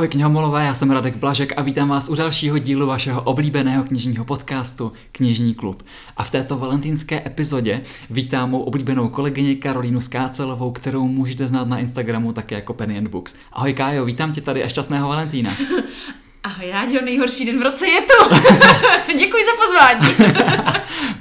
Ahoj 0.00 0.08
knihomolové, 0.08 0.64
já 0.64 0.74
jsem 0.74 0.90
Radek 0.90 1.16
Blažek 1.16 1.52
a 1.56 1.62
vítám 1.62 1.88
vás 1.88 2.08
u 2.08 2.14
dalšího 2.14 2.58
dílu 2.58 2.86
vašeho 2.86 3.22
oblíbeného 3.22 3.84
knižního 3.84 4.24
podcastu 4.24 4.92
Knižní 5.12 5.54
klub. 5.54 5.82
A 6.16 6.24
v 6.24 6.30
této 6.30 6.58
valentínské 6.58 7.22
epizodě 7.26 7.80
vítám 8.10 8.50
mou 8.50 8.62
oblíbenou 8.62 9.08
kolegyni 9.08 9.56
Karolínu 9.56 10.00
Skácelovou, 10.00 10.70
kterou 10.70 11.08
můžete 11.08 11.46
znát 11.46 11.68
na 11.68 11.78
Instagramu 11.78 12.32
také 12.32 12.54
jako 12.54 12.74
Penny 12.74 12.98
and 12.98 13.08
Books. 13.08 13.36
Ahoj 13.52 13.72
Kájo, 13.72 14.04
vítám 14.04 14.32
tě 14.32 14.40
tady 14.40 14.64
a 14.64 14.68
šťastného 14.68 15.08
Valentína. 15.08 15.56
Ahoj 16.42 16.70
Rádio, 16.70 17.04
nejhorší 17.04 17.46
den 17.46 17.58
v 17.58 17.62
roce 17.62 17.86
je 17.86 18.00
tu. 18.00 18.34
Děkuji 19.18 19.44
za 19.44 19.52
pozvání. 19.64 20.34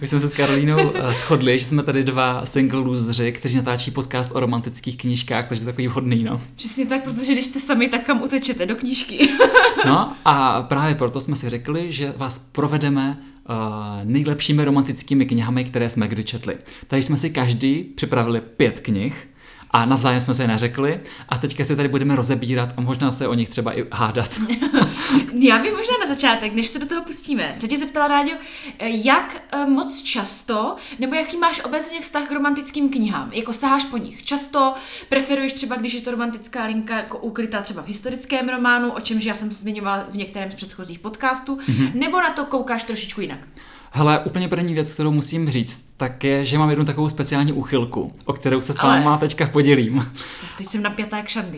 My 0.01 0.07
jsme 0.07 0.19
se 0.19 0.27
s 0.29 0.33
Karolínou 0.33 0.91
eh, 0.95 1.13
shodli, 1.13 1.59
že 1.59 1.65
jsme 1.65 1.83
tady 1.83 2.03
dva 2.03 2.45
single 2.45 2.79
loseři, 2.79 3.31
kteří 3.31 3.57
natáčí 3.57 3.91
podcast 3.91 4.31
o 4.35 4.39
romantických 4.39 4.97
knížkách, 4.97 5.47
takže 5.47 5.63
to 5.63 5.69
je 5.69 5.73
takový 5.73 5.87
vhodný, 5.87 6.23
no. 6.23 6.41
Přesně 6.55 6.85
tak, 6.85 7.03
protože 7.03 7.33
když 7.33 7.45
jste 7.45 7.59
sami, 7.59 7.87
tak 7.87 8.05
kam 8.05 8.21
utečete? 8.21 8.65
Do 8.65 8.75
knížky. 8.75 9.29
no 9.85 10.13
a 10.25 10.61
právě 10.61 10.95
proto 10.95 11.21
jsme 11.21 11.35
si 11.35 11.49
řekli, 11.49 11.91
že 11.91 12.13
vás 12.17 12.49
provedeme 12.51 13.17
uh, 13.49 13.55
nejlepšími 14.03 14.65
romantickými 14.65 15.25
knihami, 15.25 15.63
které 15.63 15.89
jsme 15.89 16.07
kdy 16.07 16.23
četli. 16.23 16.57
Tady 16.87 17.03
jsme 17.03 17.17
si 17.17 17.29
každý 17.29 17.83
připravili 17.83 18.41
pět 18.41 18.79
knih, 18.79 19.28
a 19.71 19.85
navzájem 19.85 20.21
jsme 20.21 20.35
se 20.35 20.43
je 20.43 20.47
neřekli 20.47 20.99
a 21.29 21.37
teďka 21.37 21.65
si 21.65 21.75
tady 21.75 21.89
budeme 21.89 22.15
rozebírat 22.15 22.73
a 22.77 22.81
možná 22.81 23.11
se 23.11 23.27
o 23.27 23.33
nich 23.33 23.49
třeba 23.49 23.79
i 23.79 23.85
hádat. 23.91 24.39
Já 25.33 25.59
bych 25.59 25.71
možná 25.71 25.93
na 26.01 26.15
začátek, 26.15 26.53
než 26.53 26.67
se 26.67 26.79
do 26.79 26.85
toho 26.85 27.03
pustíme, 27.03 27.53
se 27.53 27.67
tě 27.67 27.77
zeptala 27.77 28.07
Rádio, 28.07 28.37
jak 28.81 29.43
eh, 29.51 29.65
moc 29.65 30.01
často, 30.01 30.75
nebo 30.99 31.15
jaký 31.15 31.37
máš 31.37 31.61
obecně 31.63 32.01
vztah 32.01 32.27
k 32.27 32.31
romantickým 32.31 32.89
knihám? 32.89 33.31
Jako 33.33 33.53
saháš 33.53 33.85
po 33.85 33.97
nich 33.97 34.23
často, 34.23 34.73
preferuješ 35.09 35.53
třeba, 35.53 35.75
když 35.75 35.93
je 35.93 36.01
to 36.01 36.11
romantická 36.11 36.65
linka 36.65 36.97
jako 36.97 37.17
ukrytá 37.17 37.61
třeba 37.61 37.81
v 37.81 37.87
historickém 37.87 38.49
románu, 38.49 38.91
o 38.91 38.99
čemž 38.99 39.23
já 39.23 39.35
jsem 39.35 39.51
zmiňovala 39.51 40.05
v 40.09 40.15
některém 40.15 40.51
z 40.51 40.55
předchozích 40.55 40.99
podcastů, 40.99 41.55
mm-hmm. 41.55 41.91
nebo 41.95 42.21
na 42.21 42.29
to 42.29 42.45
koukáš 42.45 42.83
trošičku 42.83 43.21
jinak? 43.21 43.47
Hele, 43.91 44.19
úplně 44.19 44.47
první 44.47 44.73
věc, 44.73 44.93
kterou 44.93 45.11
musím 45.11 45.49
říct, 45.49 45.88
tak 45.99 46.23
je, 46.23 46.45
že 46.45 46.57
mám 46.57 46.69
jednu 46.69 46.85
takovou 46.85 47.09
speciální 47.09 47.53
uchylku, 47.53 48.13
o 48.25 48.33
kterou 48.33 48.61
se 48.61 48.73
s 48.73 48.81
vámi 48.81 49.05
Ale... 49.05 49.17
teďka 49.17 49.47
podělím. 49.47 50.11
Teď 50.57 50.67
jsem 50.67 50.83
napětá 50.83 51.17
jak 51.17 51.27
šandy. 51.27 51.57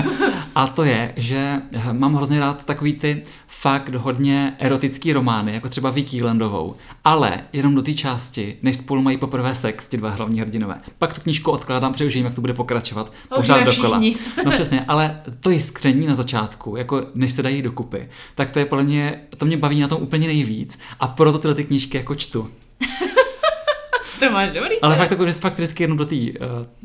a 0.54 0.66
to 0.66 0.84
je, 0.84 1.12
že 1.16 1.62
mám 1.92 2.14
hrozně 2.14 2.40
rád 2.40 2.64
takový 2.64 2.92
ty 2.92 3.22
fakt 3.46 3.94
hodně 3.94 4.56
erotický 4.58 5.12
romány, 5.12 5.54
jako 5.54 5.68
třeba 5.68 5.90
Vicky 5.90 6.22
Landovou, 6.22 6.74
ale 7.04 7.40
jenom 7.52 7.74
do 7.74 7.82
té 7.82 7.94
části, 7.94 8.56
než 8.62 8.76
spolu 8.76 9.02
mají 9.02 9.16
poprvé 9.16 9.54
sex, 9.54 9.88
ti 9.88 9.96
dva 9.96 10.10
hlavní 10.10 10.40
hrdinové. 10.40 10.78
Pak 10.98 11.14
tu 11.14 11.20
knížku 11.20 11.50
odkládám, 11.50 11.92
protože 11.92 12.08
vím, 12.08 12.24
jak 12.24 12.34
to 12.34 12.40
bude 12.40 12.54
pokračovat. 12.54 13.12
Pořád 13.34 13.64
dokola. 13.64 14.00
No 14.44 14.50
přesně, 14.50 14.84
ale 14.88 15.20
to 15.40 15.50
jiskření 15.50 16.06
na 16.06 16.14
začátku, 16.14 16.76
jako 16.76 17.06
než 17.14 17.32
se 17.32 17.42
dají 17.42 17.62
dokupy, 17.62 18.08
tak 18.34 18.50
to 18.50 18.58
je 18.58 18.64
podle 18.64 18.84
mě, 18.84 19.20
to 19.36 19.46
mě 19.46 19.56
baví 19.56 19.80
na 19.80 19.88
tom 19.88 20.02
úplně 20.02 20.26
nejvíc 20.26 20.78
a 21.00 21.08
proto 21.08 21.38
tyhle 21.38 21.54
ty 21.54 21.64
knížky 21.64 21.96
jako 21.96 22.14
čtu. 22.14 22.48
To 24.18 24.30
máš 24.30 24.52
dobrý. 24.52 24.80
Ale 24.82 24.96
fakt, 24.96 25.10
jako, 25.10 25.26
fakt 25.26 25.54
vždycky 25.54 25.82
jenom 25.82 25.98
do 25.98 26.04
té 26.04 26.16
uh, 26.16 26.28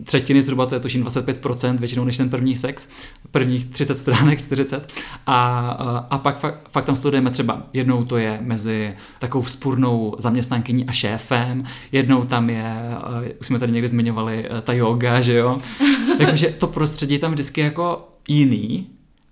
třetiny, 0.04 0.42
zhruba 0.42 0.66
to 0.66 0.76
je 0.76 0.80
tuším 0.80 1.04
25%, 1.04 1.78
většinou 1.78 2.04
než 2.04 2.18
ten 2.18 2.30
první 2.30 2.56
sex, 2.56 2.90
prvních 3.32 3.66
30 3.66 3.98
stránek, 3.98 4.42
40. 4.42 4.94
A, 5.28 5.60
uh, 5.84 6.06
a 6.10 6.18
pak 6.18 6.40
fakt, 6.40 6.70
fakt 6.72 6.86
tam 6.86 6.96
studujeme 6.96 7.32
třeba, 7.32 7.64
jednou 7.74 8.06
to 8.06 8.18
je 8.18 8.40
mezi 8.42 8.96
takovou 9.20 9.42
vzpůrnou 9.42 10.16
zaměstnankyní 10.18 10.86
a 10.86 10.92
šéfem, 10.92 11.64
jednou 11.92 12.26
tam 12.26 12.50
je, 12.50 12.76
uh, 13.22 13.28
už 13.42 13.48
jsme 13.48 13.60
tady 13.60 13.72
někdy 13.72 13.88
zmiňovali, 13.88 14.50
uh, 14.50 14.60
ta 14.60 14.74
yoga, 14.74 15.22
že 15.22 15.34
jo. 15.34 15.60
Takže 16.18 16.48
to 16.48 16.68
prostředí 16.68 17.20
tam 17.20 17.32
vždycky 17.32 17.62
jako 17.62 18.08
jiný, 18.28 18.88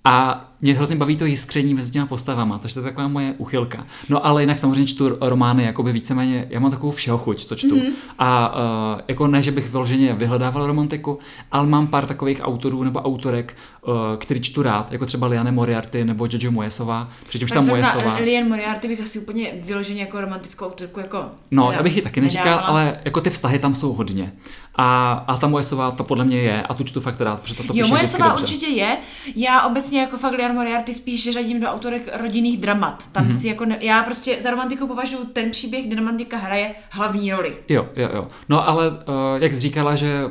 a 0.05 0.50
mě 0.61 0.73
hrozně 0.73 0.95
baví 0.95 1.17
to 1.17 1.25
jiskření 1.25 1.73
mezi 1.73 1.91
těma 1.91 2.05
postavama, 2.05 2.57
takže 2.57 2.73
to 2.73 2.79
je 2.79 2.83
taková 2.83 3.07
moje 3.07 3.33
uchylka. 3.37 3.85
No 4.09 4.25
ale 4.25 4.43
jinak 4.43 4.59
samozřejmě 4.59 4.87
čtu 4.87 5.17
romány, 5.21 5.63
jakoby 5.63 5.91
víceméně, 5.91 6.47
já 6.49 6.59
mám 6.59 6.71
takovou 6.71 6.91
všeho 6.91 7.17
chuť, 7.17 7.45
co 7.45 7.55
čtu. 7.55 7.75
Mm-hmm. 7.75 7.91
A 8.19 8.55
uh, 8.95 9.01
jako 9.07 9.27
ne, 9.27 9.41
že 9.41 9.51
bych 9.51 9.71
vyloženě 9.71 10.13
vyhledával 10.13 10.67
romantiku, 10.67 11.19
ale 11.51 11.67
mám 11.67 11.87
pár 11.87 12.05
takových 12.05 12.41
autorů 12.43 12.83
nebo 12.83 13.01
autorek, 13.01 13.57
uh, 13.87 13.93
který 14.17 14.41
čtu 14.41 14.61
rád, 14.61 14.91
jako 14.91 15.05
třeba 15.05 15.27
Liane 15.27 15.51
Moriarty 15.51 16.05
nebo 16.05 16.27
Jojo 16.31 16.51
Moyesová, 16.51 17.09
přičemž 17.27 17.51
ta 17.51 17.61
Moyesová... 17.61 18.15
Liane 18.15 18.49
Moriarty 18.49 18.87
bych 18.87 19.01
asi 19.01 19.19
úplně 19.19 19.51
vyloženě 19.61 20.01
jako 20.01 20.21
romantickou 20.21 20.65
autorku 20.65 20.99
jako... 20.99 21.25
No, 21.51 21.71
já 21.71 21.83
bych 21.83 21.95
ji 21.95 22.01
taky 22.01 22.21
neříkal, 22.21 22.45
nedávala. 22.45 22.67
ale 22.67 22.99
jako 23.05 23.21
ty 23.21 23.29
vztahy 23.29 23.59
tam 23.59 23.73
jsou 23.73 23.93
hodně. 23.93 24.31
A, 24.75 25.11
a 25.27 25.37
ta 25.37 25.47
Moyesová, 25.47 25.91
to 25.91 26.03
podle 26.03 26.25
mě 26.25 26.41
je, 26.41 26.63
a 26.63 26.73
tu 26.73 26.83
čtu 26.83 27.01
fakt 27.01 27.21
rád, 27.21 27.41
protože 27.41 27.55
to, 27.55 27.63
to 27.63 27.73
Jo, 27.75 27.87
Moyesová 27.87 28.33
určitě 28.33 28.67
je. 28.67 28.97
Já 29.35 29.61
obecně 29.61 30.01
jako 30.01 30.17
fakt 30.17 30.33
Liane 30.33 30.50
Moriarty 30.53 30.93
spíš 30.93 31.29
řadím 31.33 31.59
do 31.59 31.67
autorek 31.67 32.09
rodinných 32.13 32.57
dramat. 32.57 33.11
Tam 33.11 33.27
mm-hmm. 33.27 33.39
si 33.39 33.47
jako, 33.47 33.65
ne, 33.65 33.77
já 33.81 34.03
prostě 34.03 34.37
za 34.41 34.51
romantiku 34.51 34.87
považuji 34.87 35.25
ten 35.25 35.51
příběh, 35.51 35.87
kde 35.87 35.95
romantika 35.95 36.37
hraje 36.37 36.75
hlavní 36.89 37.31
roli. 37.31 37.55
Jo, 37.69 37.89
jo, 37.95 38.09
jo. 38.13 38.27
No 38.49 38.69
ale 38.69 38.89
uh, 38.89 38.95
jak 39.39 39.53
jsi 39.53 39.59
říkala, 39.59 39.95
že 39.95 40.23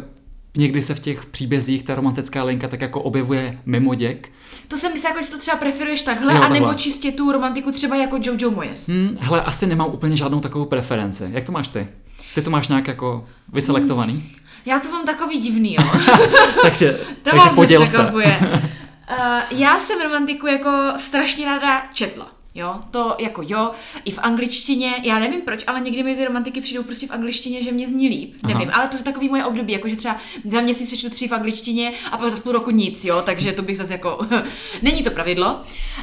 někdy 0.56 0.82
se 0.82 0.94
v 0.94 1.00
těch 1.00 1.26
příbězích 1.26 1.82
ta 1.82 1.94
romantická 1.94 2.44
linka 2.44 2.68
tak 2.68 2.80
jako 2.80 3.02
objevuje 3.02 3.58
mimo 3.66 3.94
děk. 3.94 4.32
To 4.68 4.76
jsem 4.76 4.92
myslela, 4.92 5.10
jako 5.10 5.18
jestli 5.18 5.32
to 5.32 5.40
třeba 5.40 5.56
preferuješ 5.56 6.02
takhle, 6.02 6.34
jo, 6.34 6.42
anebo 6.42 6.54
takhle. 6.54 6.74
čistě 6.74 7.12
tu 7.12 7.32
romantiku 7.32 7.72
třeba 7.72 7.96
jako 7.96 8.18
Jojo 8.22 8.50
Moyes. 8.50 8.88
Hmm, 8.88 9.16
hele, 9.20 9.42
asi 9.42 9.66
nemám 9.66 9.88
úplně 9.92 10.16
žádnou 10.16 10.40
takovou 10.40 10.64
preferenci. 10.64 11.28
Jak 11.30 11.44
to 11.44 11.52
máš 11.52 11.68
ty? 11.68 11.88
Ty 12.34 12.42
to 12.42 12.50
máš 12.50 12.68
nějak 12.68 12.88
jako 12.88 13.24
vyselektovaný? 13.52 14.12
Hmm. 14.12 14.22
Já 14.66 14.78
to 14.78 14.90
mám 14.90 15.06
takový 15.06 15.38
divný, 15.38 15.74
jo. 15.74 15.84
takže, 16.62 17.00
to 17.22 17.30
takže 17.30 17.48
poděl 17.54 17.86
se. 17.86 18.12
uh, 19.10 19.58
já 19.58 19.78
jsem 19.78 20.00
romantiku 20.00 20.46
jako 20.46 20.70
strašně 20.98 21.44
ráda 21.44 21.82
četla. 21.92 22.40
Jo, 22.54 22.74
to 22.90 23.16
jako 23.18 23.42
jo, 23.46 23.70
i 24.04 24.10
v 24.10 24.18
angličtině, 24.18 24.94
já 25.02 25.18
nevím 25.18 25.40
proč, 25.40 25.64
ale 25.66 25.80
někdy 25.80 26.02
mi 26.02 26.16
ty 26.16 26.24
romantiky 26.24 26.60
přijdou 26.60 26.82
prostě 26.82 27.06
v 27.06 27.10
angličtině, 27.10 27.62
že 27.62 27.72
mě 27.72 27.86
zní 27.86 28.08
líp, 28.08 28.34
Aha. 28.44 28.54
nevím, 28.54 28.70
ale 28.74 28.88
to 28.88 28.96
je 28.96 29.02
takový 29.02 29.28
moje 29.28 29.44
období, 29.44 29.72
jako 29.72 29.88
že 29.88 29.96
třeba 29.96 30.16
za 30.44 30.60
měsíc 30.60 30.86
přečtu 30.86 31.10
tři 31.10 31.28
v 31.28 31.32
angličtině 31.32 31.92
a 32.10 32.18
pak 32.18 32.30
za 32.30 32.42
půl 32.42 32.52
roku 32.52 32.70
nic, 32.70 33.04
jo, 33.04 33.22
takže 33.22 33.52
to 33.52 33.62
bych 33.62 33.76
zase 33.76 33.92
jako, 33.92 34.26
není 34.82 35.02
to 35.02 35.10
pravidlo, 35.10 35.62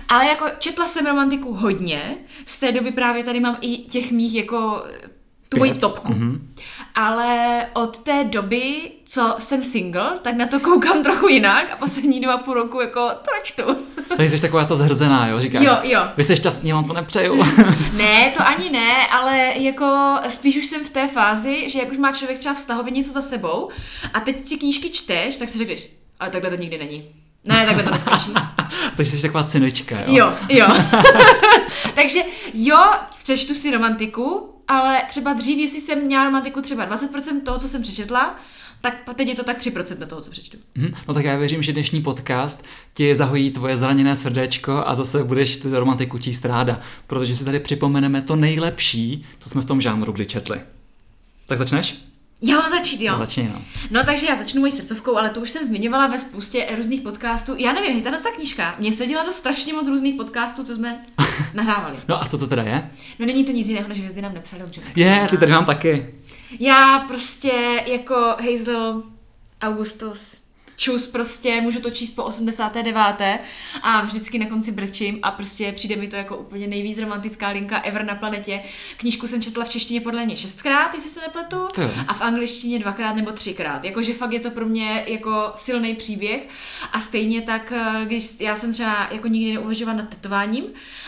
ale 0.09 0.28
jako 0.28 0.45
četla 0.59 0.88
jsem 0.88 1.06
romantiku 1.06 1.53
hodně, 1.53 2.18
z 2.45 2.59
té 2.59 2.72
doby 2.72 2.91
právě 2.91 3.24
tady 3.24 3.39
mám 3.39 3.57
i 3.62 3.78
těch 3.78 4.12
mých 4.12 4.35
jako 4.35 4.84
tu 5.50 5.57
moji 5.57 5.74
topku. 5.74 6.13
Mm-hmm. 6.13 6.39
Ale 7.00 7.66
od 7.74 7.97
té 7.97 8.24
doby, 8.24 8.91
co 9.06 9.35
jsem 9.40 9.63
single, 9.63 10.19
tak 10.22 10.35
na 10.35 10.47
to 10.47 10.59
koukám 10.59 11.03
trochu 11.03 11.28
jinak 11.28 11.72
a 11.72 11.75
poslední 11.75 12.22
dva 12.22 12.38
půl 12.38 12.53
roku 12.53 12.81
jako 12.81 13.09
to 13.09 13.31
nečtu. 13.38 13.85
Takže 14.18 14.35
jsi 14.35 14.41
taková 14.41 14.66
ta 14.66 14.75
zhrzená, 14.75 15.28
jo? 15.28 15.40
Říkáš, 15.40 15.63
jo, 15.63 15.78
jo. 15.84 16.02
Vy 16.18 16.24
jste 16.24 16.36
šťastní, 16.36 16.74
vám 16.74 16.86
to 16.86 16.94
nepřeju. 16.94 17.44
ne, 17.94 18.34
to 18.38 18.47
ani 18.47 18.69
ne, 18.69 19.07
ale 19.07 19.53
jako 19.56 20.18
spíš 20.28 20.57
už 20.57 20.66
jsem 20.66 20.86
v 20.86 20.90
té 20.90 21.07
fázi, 21.07 21.69
že 21.69 21.80
jak 21.80 21.91
už 21.91 21.97
má 21.97 22.12
člověk 22.12 22.40
třeba 22.40 22.56
vztahově 22.56 22.91
něco 22.91 23.12
za 23.12 23.22
sebou 23.22 23.69
a 24.13 24.19
teď 24.19 24.50
ty 24.50 24.57
knížky 24.57 24.90
čteš, 24.90 25.38
tak 25.38 25.50
si 25.50 25.57
řekneš, 25.57 25.90
ale 26.19 26.30
takhle 26.30 26.50
to 26.50 26.56
nikdy 26.56 26.78
není. 26.78 27.09
Ne, 27.46 27.66
takhle 27.66 27.84
to 27.84 27.91
neskončí. 27.91 28.34
Takže 28.97 29.12
jsi 29.12 29.22
taková 29.22 29.44
cynička, 29.44 29.96
jo? 30.00 30.06
Jo, 30.07 30.34
jo. 30.50 30.68
Takže 31.96 32.19
jo, 32.53 32.80
přečtu 33.24 33.53
si 33.53 33.72
romantiku, 33.72 34.56
ale 34.68 35.02
třeba 35.10 35.34
dřív, 35.34 35.58
jestli 35.58 35.82
jsem 35.82 36.06
měla 36.06 36.26
romantiku 36.26 36.62
třeba 36.62 36.90
20% 36.90 37.42
toho, 37.42 37.60
co 37.60 37.68
jsem 37.68 37.82
přečetla, 37.82 38.40
tak 38.82 38.94
teď 39.16 39.28
je 39.28 39.36
to 39.36 39.44
tak 39.44 39.60
3% 39.60 40.06
toho, 40.06 40.22
co 40.22 40.32
přečtu. 40.32 40.58
Hmm, 40.76 40.92
no 41.08 41.14
tak 41.14 41.26
já 41.26 41.38
věřím, 41.38 41.64
že 41.64 41.74
dnešní 41.74 42.02
podcast 42.02 42.66
ti 42.94 43.16
zahojí 43.16 43.52
tvoje 43.52 43.78
zraněné 43.78 44.16
srdéčko 44.16 44.84
a 44.86 44.96
zase 44.96 45.24
budeš 45.24 45.58
tu 45.58 45.80
romantiku 45.80 46.18
číst 46.18 46.46
ráda, 46.46 46.80
protože 47.08 47.36
si 47.36 47.46
tady 47.46 47.60
připomeneme 47.60 48.22
to 48.22 48.36
nejlepší, 48.36 49.26
co 49.40 49.50
jsme 49.50 49.62
v 49.62 49.66
tom 49.66 49.82
žánru 49.82 50.12
kdy 50.12 50.26
četli. 50.26 50.62
Tak 51.46 51.58
začneš? 51.58 52.08
Já 52.42 52.56
mám 52.59 52.70
začít, 52.72 53.02
jo. 53.02 53.12
No, 53.14 53.18
začni, 53.25 53.52
no. 53.53 53.62
no 53.92 54.03
takže 54.03 54.25
já 54.25 54.36
začnu 54.36 54.59
mojí 54.59 54.72
srdcovkou, 54.72 55.18
ale 55.18 55.30
to 55.30 55.40
už 55.40 55.50
jsem 55.50 55.66
zmiňovala 55.66 56.08
ve 56.08 56.20
spoustě 56.20 56.68
různých 56.75 57.01
podcastů. 57.01 57.56
Já 57.57 57.74
nevím, 57.74 57.92
hej, 57.92 58.01
ta 58.01 58.31
knížka 58.36 58.75
mě 58.80 58.94
seděla 58.94 59.24
do 59.24 59.31
strašně 59.31 59.74
moc 59.74 59.88
různých 59.88 60.16
podcastů, 60.16 60.63
co 60.63 60.75
jsme 60.75 61.01
nahrávali. 61.54 61.98
no 62.07 62.24
a 62.24 62.28
co 62.28 62.38
to 62.38 62.48
teda 62.48 62.63
je? 62.63 62.89
No 63.19 63.25
není 63.25 63.45
to 63.45 63.51
nic 63.51 63.68
jiného, 63.68 63.88
než 63.88 63.98
hvězdy 63.98 64.22
nám 64.22 64.34
nepřijde. 64.34 64.66
Je, 64.95 65.28
ty 65.30 65.38
tady 65.38 65.51
mám 65.51 65.66
taky. 65.66 66.13
Já 66.60 67.00
prostě 67.07 67.84
jako 67.88 68.16
Hazel 68.39 69.04
Augustus 69.62 70.47
čus 70.77 71.07
prostě, 71.07 71.62
můžu 71.62 71.79
to 71.79 71.89
číst 71.89 72.12
po 72.12 72.24
89. 72.24 73.39
a 73.81 74.01
vždycky 74.01 74.39
na 74.39 74.45
konci 74.45 74.71
brečím 74.71 75.19
a 75.21 75.31
prostě 75.31 75.71
přijde 75.71 75.95
mi 75.95 76.07
to 76.07 76.15
jako 76.15 76.38
úplně 76.38 76.68
nejvíc 76.68 77.00
romantická 77.00 77.50
linka 77.50 77.79
ever 77.79 78.06
na 78.06 78.15
planetě. 78.15 78.62
Knížku 78.97 79.27
jsem 79.27 79.41
četla 79.41 79.65
v 79.65 79.69
češtině 79.69 80.01
podle 80.01 80.25
mě 80.25 80.35
šestkrát, 80.35 80.94
jestli 80.94 81.09
se 81.09 81.19
nepletu, 81.21 81.68
a 82.07 82.13
v 82.13 82.21
angličtině 82.21 82.79
dvackrát 82.79 83.15
nebo 83.15 83.31
třikrát. 83.31 83.83
Jakože 83.83 84.13
fakt 84.13 84.33
je 84.33 84.39
to 84.39 84.51
pro 84.51 84.65
mě 84.65 85.06
jako 85.07 85.51
silný 85.56 85.95
příběh 85.95 86.50
a 86.91 87.00
stejně 87.00 87.41
tak, 87.41 87.71
eh, 87.71 88.06
když 88.06 88.39
já 88.39 88.56
jsem 88.56 88.74
třeba 88.74 89.09
jako 89.12 89.27
nikdy 89.27 89.53
neuvažovala 89.53 89.97
nad 89.97 90.09
tetováním 90.09 90.63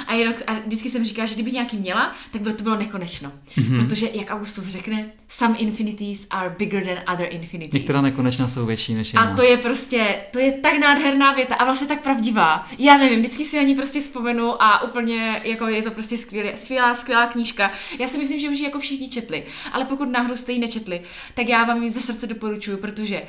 a, 0.07 0.13
jenom, 0.13 0.33
a 0.48 0.54
vždycky 0.54 0.89
jsem 0.89 1.06
říkala, 1.06 1.25
že 1.25 1.33
kdyby 1.33 1.51
nějaký 1.51 1.77
měla, 1.77 2.16
tak 2.31 2.42
by 2.42 2.54
to 2.54 2.63
bylo 2.63 2.75
nekonečno. 2.75 3.31
Mm-hmm. 3.57 3.86
Protože, 3.86 4.10
jak 4.13 4.30
Augustus 4.30 4.66
řekne, 4.68 5.12
some 5.27 5.57
infinities 5.57 6.27
are 6.30 6.56
bigger 6.60 6.86
than 6.86 7.16
other 7.16 7.27
infinities. 7.31 7.74
Některá 7.74 8.01
nekonečná 8.01 8.48
jsou 8.48 8.66
větší 8.66 8.94
než 8.94 9.13
jiná. 9.13 9.21
A 9.21 9.36
to 9.36 9.44
je 9.44 9.59
prostě, 9.60 10.22
to 10.32 10.40
je 10.40 10.52
tak 10.52 10.78
nádherná 10.78 11.34
věta 11.34 11.56
a 11.56 11.66
vlastně 11.66 11.88
tak 11.88 12.02
pravdivá. 12.02 12.68
Já 12.78 12.98
nevím, 12.98 13.20
vždycky 13.20 13.46
si 13.46 13.58
na 13.58 13.64
ní 13.64 13.76
prostě 13.76 14.02
vzpomenu 14.02 14.64
a 14.64 14.84
úplně 14.84 15.42
jako 15.44 15.68
je 15.68 15.82
to 15.82 15.92
prostě 15.92 16.18
skvělé, 16.18 16.58
skvělá, 16.58 16.96
skvělá 16.96 17.28
knížka. 17.28 17.72
Já 18.00 18.08
si 18.08 18.18
myslím, 18.18 18.40
že 18.40 18.50
už 18.50 18.58
ji 18.58 18.66
jako 18.66 18.80
všichni 18.80 19.10
četli, 19.10 19.46
ale 19.72 19.86
pokud 19.86 20.10
náhodou 20.10 20.36
jste 20.36 20.52
ji 20.52 20.60
nečetli, 20.60 21.02
tak 21.34 21.50
já 21.50 21.64
vám 21.64 21.84
ji 21.84 21.90
ze 21.90 22.02
srdce 22.02 22.28
doporučuji, 22.28 22.78
protože 22.78 23.22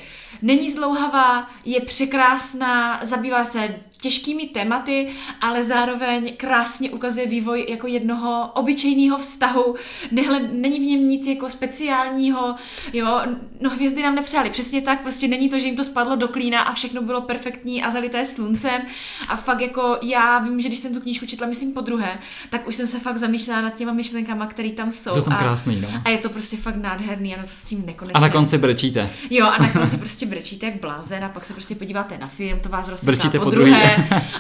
není 0.43 0.71
zlouhavá, 0.71 1.51
je 1.65 1.81
překrásná, 1.81 3.01
zabývá 3.03 3.45
se 3.45 3.75
těžkými 4.01 4.47
tématy, 4.47 5.09
ale 5.41 5.65
zároveň 5.65 6.33
krásně 6.37 6.91
ukazuje 6.91 7.27
vývoj 7.27 7.67
jako 7.69 7.87
jednoho 7.87 8.51
obyčejného 8.55 9.19
vztahu. 9.19 9.75
Nehle, 10.11 10.41
není 10.53 10.81
v 10.81 10.83
něm 10.83 11.09
nic 11.09 11.27
jako 11.27 11.51
speciálního, 11.51 12.55
jo, 12.93 13.21
no 13.61 13.71
hvězdy 13.71 14.03
nám 14.03 14.15
nepřáli, 14.15 14.51
přesně 14.51 14.83
tak, 14.83 15.03
prostě 15.03 15.29
není 15.29 15.49
to, 15.49 15.59
že 15.59 15.67
jim 15.67 15.77
to 15.77 15.85
spadlo 15.85 16.17
do 16.17 16.29
klína 16.29 16.61
a 16.61 16.75
všechno 16.75 17.03
bylo 17.03 17.21
perfektní 17.21 17.83
a 17.83 17.91
zalité 17.91 18.27
sluncem 18.27 18.83
a 19.29 19.37
fakt 19.37 19.61
jako 19.61 19.99
já 20.03 20.39
vím, 20.39 20.61
že 20.61 20.69
když 20.69 20.81
jsem 20.81 20.95
tu 20.95 21.01
knížku 21.01 21.27
četla, 21.27 21.47
myslím 21.47 21.73
po 21.73 21.81
druhé, 21.81 22.19
tak 22.51 22.69
už 22.69 22.75
jsem 22.75 22.87
se 22.87 22.99
fakt 22.99 23.19
zamýšlela 23.19 23.61
nad 23.61 23.75
těma 23.77 23.93
myšlenkama, 23.93 24.47
které 24.47 24.71
tam 24.71 24.93
jsou. 24.93 25.15
Jsou 25.15 25.23
tam 25.23 25.33
a, 25.33 25.37
krásný, 25.37 25.81
no. 25.81 25.89
A 26.05 26.11
je 26.11 26.19
to 26.19 26.29
prostě 26.29 26.57
fakt 26.57 26.77
nádherný 26.77 27.35
a 27.35 27.39
na 27.39 27.43
to 27.43 27.49
s 27.53 27.65
tím 27.65 27.87
nekonečně. 27.87 28.15
A 28.15 28.21
na 28.21 28.29
konci 28.29 28.59
brečíte. 28.59 29.11
Jo, 29.31 29.47
a 29.47 29.63
na 29.63 29.73
konci 29.73 29.97
prostě 29.97 30.27
brečíte 30.27 30.67
jak 30.67 30.81
blázen 30.81 31.25
a 31.25 31.29
pak 31.29 31.47
se 31.47 31.53
prostě 31.53 31.75
podíváte 31.75 32.19
na 32.19 32.29
film, 32.29 32.61
to 32.61 32.69
vás 32.69 32.91
po 33.39 33.45
po 33.45 33.51
druhé. 33.51 33.90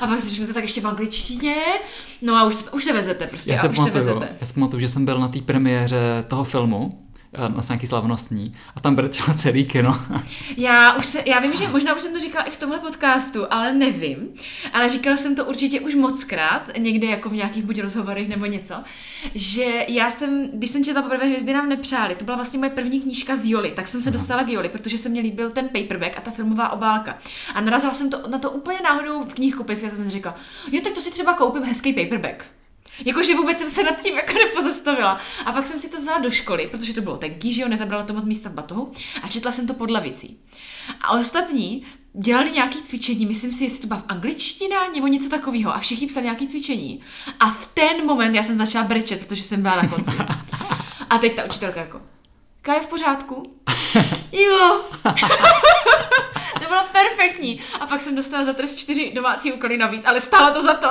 A 0.00 0.06
pak 0.06 0.20
si 0.20 0.30
řeknete 0.30 0.52
tak 0.54 0.62
ještě 0.62 0.80
v 0.80 0.86
angličtině. 0.86 1.54
No 2.22 2.36
a 2.36 2.44
už 2.44 2.54
se, 2.54 2.70
už 2.70 2.84
se 2.84 2.92
vezete 2.92 3.26
prostě. 3.26 3.52
Já 3.52 3.58
a 3.58 3.60
se 3.60 3.68
už 3.68 3.76
pamatuju, 3.76 4.04
se 4.04 4.12
vezete. 4.14 4.28
já 4.40 4.46
si 4.46 4.52
pamatuju, 4.52 4.80
že 4.80 4.88
jsem 4.88 5.04
byl 5.04 5.18
na 5.18 5.28
té 5.28 5.40
premiéře 5.40 6.24
toho 6.28 6.44
filmu, 6.44 6.90
na 7.38 7.62
nějaký 7.68 7.86
slavnostní, 7.86 8.52
a 8.76 8.80
tam 8.80 8.94
brečelo 8.94 9.34
celý 9.34 9.64
kino. 9.64 10.00
Já, 10.56 10.96
už 10.96 11.06
se, 11.06 11.22
já 11.26 11.40
vím, 11.40 11.56
že 11.56 11.68
možná 11.68 11.96
už 11.96 12.02
jsem 12.02 12.12
to 12.12 12.20
říkala 12.20 12.44
i 12.44 12.50
v 12.50 12.56
tomhle 12.56 12.78
podcastu, 12.78 13.52
ale 13.52 13.72
nevím. 13.72 14.28
Ale 14.72 14.88
říkala 14.88 15.16
jsem 15.16 15.36
to 15.36 15.44
určitě 15.44 15.80
už 15.80 15.94
moc 15.94 16.24
krát, 16.24 16.70
někde 16.78 17.06
jako 17.06 17.28
v 17.28 17.34
nějakých 17.34 17.64
buď 17.64 17.80
rozhovorech 17.80 18.28
nebo 18.28 18.46
něco, 18.46 18.74
že 19.34 19.84
já 19.88 20.10
jsem, 20.10 20.50
když 20.52 20.70
jsem 20.70 20.84
četla 20.84 21.02
poprvé 21.02 21.26
Hvězdy 21.26 21.52
nám 21.52 21.68
nepřáli, 21.68 22.14
to 22.14 22.24
byla 22.24 22.36
vlastně 22.36 22.58
moje 22.58 22.70
první 22.70 23.00
knížka 23.00 23.36
z 23.36 23.50
Joli, 23.50 23.70
tak 23.70 23.88
jsem 23.88 24.02
se 24.02 24.10
dostala 24.10 24.44
k 24.44 24.48
Joli, 24.48 24.68
protože 24.68 24.98
se 24.98 25.08
mi 25.08 25.20
líbil 25.20 25.50
ten 25.50 25.68
paperback 25.68 26.18
a 26.18 26.20
ta 26.20 26.30
filmová 26.30 26.68
obálka. 26.68 27.18
A 27.54 27.60
narazila 27.60 27.94
jsem 27.94 28.10
to, 28.10 28.28
na 28.28 28.38
to 28.38 28.50
úplně 28.50 28.78
náhodou 28.84 29.22
v 29.24 29.34
knihkupectví 29.34 29.90
to 29.90 29.96
jsem 29.96 30.04
si 30.04 30.10
říkala, 30.10 30.36
jo, 30.72 30.80
tak 30.84 30.92
to 30.92 31.00
si 31.00 31.10
třeba 31.10 31.34
koupím 31.34 31.62
hezký 31.62 31.92
paperback. 31.92 32.44
Jakože 33.04 33.34
vůbec 33.34 33.58
jsem 33.58 33.70
se 33.70 33.82
nad 33.82 34.02
tím 34.02 34.14
jako 34.14 34.32
nepozastavila. 34.32 35.20
A 35.44 35.52
pak 35.52 35.66
jsem 35.66 35.78
si 35.78 35.90
to 35.90 35.96
vzala 35.96 36.18
do 36.18 36.30
školy, 36.30 36.68
protože 36.70 36.94
to 36.94 37.00
bylo 37.00 37.16
tenký, 37.16 37.52
že 37.52 37.62
jo, 37.62 37.68
nezabralo 37.68 38.04
to 38.04 38.12
moc 38.12 38.24
místa 38.24 38.48
v 38.50 38.54
batohu 38.54 38.90
a 39.22 39.28
četla 39.28 39.52
jsem 39.52 39.66
to 39.66 39.74
pod 39.74 39.90
lavicí. 39.90 40.40
A 41.00 41.10
ostatní 41.10 41.86
dělali 42.12 42.50
nějaké 42.50 42.82
cvičení, 42.82 43.26
myslím 43.26 43.52
si, 43.52 43.64
jestli 43.64 43.80
to 43.80 43.86
byla 43.86 44.00
v 44.00 44.04
angličtina 44.08 44.76
nebo 44.94 45.06
něco 45.06 45.30
takového 45.30 45.74
a 45.74 45.78
všichni 45.78 46.06
psali 46.06 46.24
nějaké 46.24 46.46
cvičení. 46.46 47.00
A 47.40 47.50
v 47.50 47.66
ten 47.66 48.06
moment 48.06 48.34
já 48.34 48.42
jsem 48.42 48.56
začala 48.56 48.84
brečet, 48.84 49.26
protože 49.26 49.42
jsem 49.42 49.62
byla 49.62 49.82
na 49.82 49.88
konci. 49.88 50.16
A 51.10 51.18
teď 51.18 51.36
ta 51.36 51.44
učitelka 51.44 51.80
jako, 51.80 52.00
Ká 52.62 52.74
je 52.74 52.80
v 52.80 52.86
pořádku? 52.86 53.42
Jo. 54.32 54.80
to 56.60 56.68
bylo 56.68 56.80
perfektní. 56.92 57.60
A 57.80 57.86
pak 57.86 58.00
jsem 58.00 58.16
dostala 58.16 58.44
za 58.44 58.52
trest 58.52 58.76
čtyři 58.76 59.12
domácí 59.14 59.52
úkoly 59.52 59.76
navíc, 59.76 60.06
ale 60.06 60.20
stálo 60.20 60.54
to 60.54 60.62
za 60.62 60.74
to. 60.74 60.88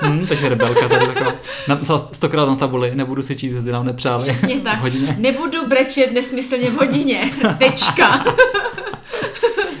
hmm, 0.06 0.26
takže 0.26 0.48
rebelka 0.48 0.88
tady 0.88 1.06
taková. 1.06 1.32
Napsala 1.68 1.98
stokrát 1.98 2.46
na 2.46 2.56
tabuli, 2.56 2.94
nebudu 2.94 3.22
si 3.22 3.36
číst, 3.36 3.52
jestli 3.52 3.72
nám 3.72 3.86
nepřáli. 3.86 4.22
Přesně 4.22 4.60
tak. 4.60 4.78
V 4.78 4.80
hodině. 4.80 5.16
Nebudu 5.18 5.66
brečet 5.66 6.12
nesmyslně 6.12 6.70
v 6.70 6.74
hodině. 6.74 7.30
Tečka. 7.58 8.24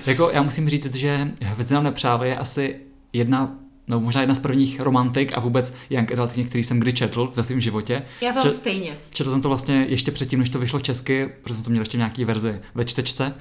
Jako 0.06 0.30
já 0.32 0.42
musím 0.42 0.68
říct, 0.68 0.94
že 0.94 1.28
Hvězdy 1.42 1.74
nám 1.74 1.84
nepřáli 1.84 2.28
je 2.28 2.36
asi 2.36 2.80
jedna 3.12 3.54
no 3.88 4.00
možná 4.00 4.20
jedna 4.20 4.34
z 4.34 4.38
prvních 4.38 4.80
romantik 4.80 5.32
a 5.36 5.40
vůbec 5.40 5.74
young 5.90 6.12
adult 6.12 6.32
knih, 6.32 6.48
který 6.48 6.64
jsem 6.64 6.80
kdy 6.80 6.92
četl 6.92 7.32
ve 7.36 7.44
svém 7.44 7.60
životě. 7.60 8.02
Já 8.20 8.32
to 8.32 8.40
Čet- 8.40 8.50
stejně. 8.50 8.98
Četl 9.10 9.30
jsem 9.30 9.42
to 9.42 9.48
vlastně 9.48 9.86
ještě 9.88 10.10
předtím, 10.10 10.38
než 10.38 10.48
to 10.48 10.58
vyšlo 10.58 10.80
česky, 10.80 11.28
protože 11.42 11.54
jsem 11.54 11.64
to 11.64 11.70
měl 11.70 11.80
ještě 11.80 11.96
v 11.96 11.98
nějaký 11.98 12.24
verzi 12.24 12.60
ve 12.74 12.84
čtečce. 12.84 13.34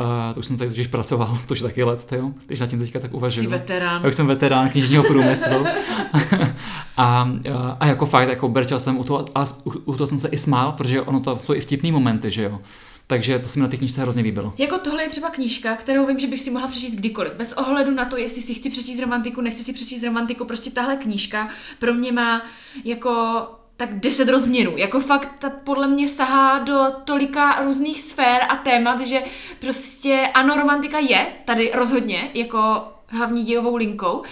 Uh, 0.00 0.34
to 0.34 0.40
už 0.40 0.46
jsem 0.46 0.56
tady 0.58 0.70
totiž 0.70 0.86
pracoval, 0.86 1.38
to 1.46 1.54
už 1.54 1.60
taky 1.60 1.84
let, 1.84 2.12
jo, 2.12 2.30
když 2.46 2.60
na 2.60 2.66
tím 2.66 2.78
teďka 2.78 3.00
tak 3.00 3.14
uvažuju. 3.14 3.44
Jsi 3.44 3.50
veterán. 3.50 4.02
Já 4.02 4.08
už 4.08 4.14
jsem 4.14 4.26
veterán 4.26 4.68
knižního 4.68 5.04
průmyslu. 5.04 5.66
a, 6.96 7.24
uh, 7.24 7.56
a 7.80 7.86
jako 7.86 8.06
fakt, 8.06 8.28
jako 8.28 8.48
brčel 8.48 8.80
jsem 8.80 8.98
u 8.98 9.04
toho, 9.04 9.24
ale 9.34 9.46
u, 9.64 9.70
u 9.70 9.96
toho 9.96 10.06
jsem 10.06 10.18
se 10.18 10.28
i 10.28 10.38
smál, 10.38 10.72
protože 10.72 11.02
ono 11.02 11.20
to 11.20 11.36
jsou 11.36 11.54
i 11.54 11.60
vtipný 11.60 11.92
momenty, 11.92 12.30
že 12.30 12.42
jo. 12.42 12.60
Takže 13.06 13.38
to 13.38 13.48
se 13.48 13.58
mi 13.58 13.62
na 13.62 13.68
té 13.68 13.76
knižce 13.76 14.00
hrozně 14.00 14.22
líbilo. 14.22 14.54
Jako 14.58 14.78
tohle 14.78 15.02
je 15.02 15.08
třeba 15.08 15.30
knížka, 15.30 15.76
kterou 15.76 16.06
vím, 16.06 16.18
že 16.18 16.26
bych 16.26 16.40
si 16.40 16.50
mohla 16.50 16.68
přečíst 16.68 16.94
kdykoliv. 16.94 17.32
Bez 17.32 17.52
ohledu 17.52 17.90
na 17.90 18.04
to, 18.04 18.16
jestli 18.16 18.42
si 18.42 18.54
chci 18.54 18.70
přečíst 18.70 19.00
romantiku, 19.00 19.40
nechci 19.40 19.64
si 19.64 19.72
přečíst 19.72 20.02
romantiku, 20.02 20.44
prostě 20.44 20.70
tahle 20.70 20.96
knížka 20.96 21.48
pro 21.78 21.94
mě 21.94 22.12
má 22.12 22.42
jako 22.84 23.42
tak 23.76 24.00
deset 24.00 24.28
rozměrů. 24.28 24.76
Jako 24.76 25.00
fakt 25.00 25.28
ta 25.38 25.50
podle 25.50 25.88
mě 25.88 26.08
sahá 26.08 26.58
do 26.58 26.86
tolika 27.04 27.62
různých 27.62 28.00
sfér 28.00 28.40
a 28.48 28.56
témat, 28.56 29.00
že 29.00 29.22
prostě 29.60 30.28
ano, 30.34 30.56
romantika 30.56 30.98
je 30.98 31.26
tady 31.44 31.72
rozhodně 31.74 32.30
jako 32.34 32.82
hlavní 33.06 33.44
dějovou 33.44 33.76
linkou, 33.76 34.22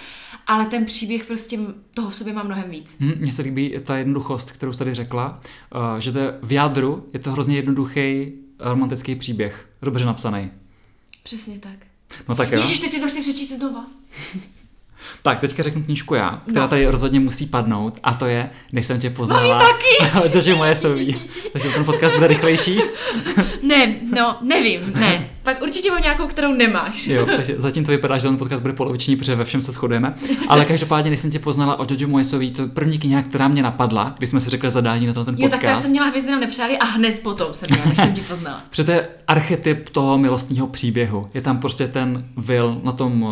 ale 0.47 0.65
ten 0.65 0.85
příběh 0.85 1.25
prostě 1.25 1.59
toho 1.95 2.09
v 2.09 2.15
sobě 2.15 2.33
má 2.33 2.43
mnohem 2.43 2.69
víc. 2.69 2.95
Hm, 2.99 3.13
Mně 3.17 3.31
se 3.31 3.41
líbí 3.41 3.75
ta 3.83 3.97
jednoduchost, 3.97 4.51
kterou 4.51 4.73
jsi 4.73 4.79
tady 4.79 4.93
řekla, 4.93 5.39
uh, 5.75 5.99
že 5.99 6.11
to 6.11 6.19
je 6.19 6.39
v 6.41 6.51
jádru 6.51 7.07
je 7.13 7.19
to 7.19 7.31
hrozně 7.31 7.55
jednoduchý 7.55 8.31
romantický 8.61 9.15
příběh, 9.15 9.65
dobře 9.81 10.05
napsaný. 10.05 10.51
Přesně 11.23 11.59
tak. 11.59 11.77
No 12.29 12.35
tak 12.35 12.51
jo. 12.51 12.59
Ježíš, 12.59 12.79
teď 12.79 12.91
si 12.91 12.99
to 13.01 13.07
chci 13.07 13.21
přečíst 13.21 13.51
znova. 13.57 13.85
Tak, 15.21 15.39
teďka 15.41 15.63
řeknu 15.63 15.83
knížku 15.83 16.15
já, 16.15 16.41
která 16.47 16.61
No. 16.61 16.67
tady 16.67 16.87
rozhodně 16.87 17.19
musí 17.19 17.45
padnout 17.45 17.99
a 18.03 18.13
to 18.13 18.25
je 18.25 18.49
Než 18.71 18.85
jsem 18.87 18.99
tě 18.99 19.09
poznala. 19.09 19.57
Mami 19.57 19.71
taky! 19.71 20.29
Což 20.31 20.45
je 20.45 20.55
moje 20.55 20.75
sobí. 20.75 21.15
Takže 21.53 21.69
ten 21.69 21.85
podcast 21.85 22.15
bude 22.15 22.27
rychlejší. 22.27 22.79
Ne, 23.63 23.95
no, 24.15 24.37
nevím, 24.41 24.93
ne. 24.93 25.29
Pak 25.43 25.61
určitě 25.63 25.91
mám 25.91 26.01
nějakou, 26.01 26.27
kterou 26.27 26.53
nemáš. 26.53 27.07
Jo, 27.07 27.25
takže 27.35 27.55
zatím 27.57 27.85
to 27.85 27.91
vypadá, 27.91 28.17
že 28.17 28.27
ten 28.27 28.37
podcast 28.37 28.61
bude 28.61 28.73
poloviční, 28.73 29.15
protože 29.15 29.35
ve 29.35 29.45
všem 29.45 29.61
se 29.61 29.71
shodujeme. 29.71 30.13
Ale 30.47 30.65
každopádně, 30.65 31.11
než 31.11 31.19
jsem 31.19 31.31
tě 31.31 31.39
poznala 31.39 31.79
od 31.79 31.91
Jojo 31.91 32.07
Moyesový, 32.07 32.51
to 32.51 32.67
první 32.67 32.99
kniha, 32.99 33.21
která 33.21 33.47
mě 33.47 33.63
napadla, 33.63 34.13
když 34.17 34.29
jsme 34.29 34.41
si 34.41 34.49
řekli 34.49 34.71
zadání 34.71 35.07
na 35.07 35.13
ten 35.13 35.21
Jo, 35.21 35.25
podcast. 35.25 35.51
tak 35.51 35.61
to 35.61 35.67
já 35.67 35.75
jsem 35.75 35.91
měla 35.91 36.07
hvězdy 36.07 36.31
nám 36.31 36.39
nepřáli 36.39 36.77
a 36.77 36.85
hned 36.85 37.19
potom 37.19 37.53
jsem 37.53 37.67
měla, 37.69 37.85
než 37.89 37.97
jsem 37.97 38.13
ti 38.13 38.21
poznala. 38.21 38.61
Protože 38.69 38.83
to 38.83 38.91
je 38.91 39.07
archetyp 39.27 39.89
toho 39.89 40.17
milostního 40.17 40.67
příběhu. 40.67 41.29
Je 41.33 41.41
tam 41.41 41.57
prostě 41.59 41.87
ten 41.87 42.25
Will 42.37 42.81
na 42.83 42.91
tom 42.91 43.23
uh, 43.23 43.31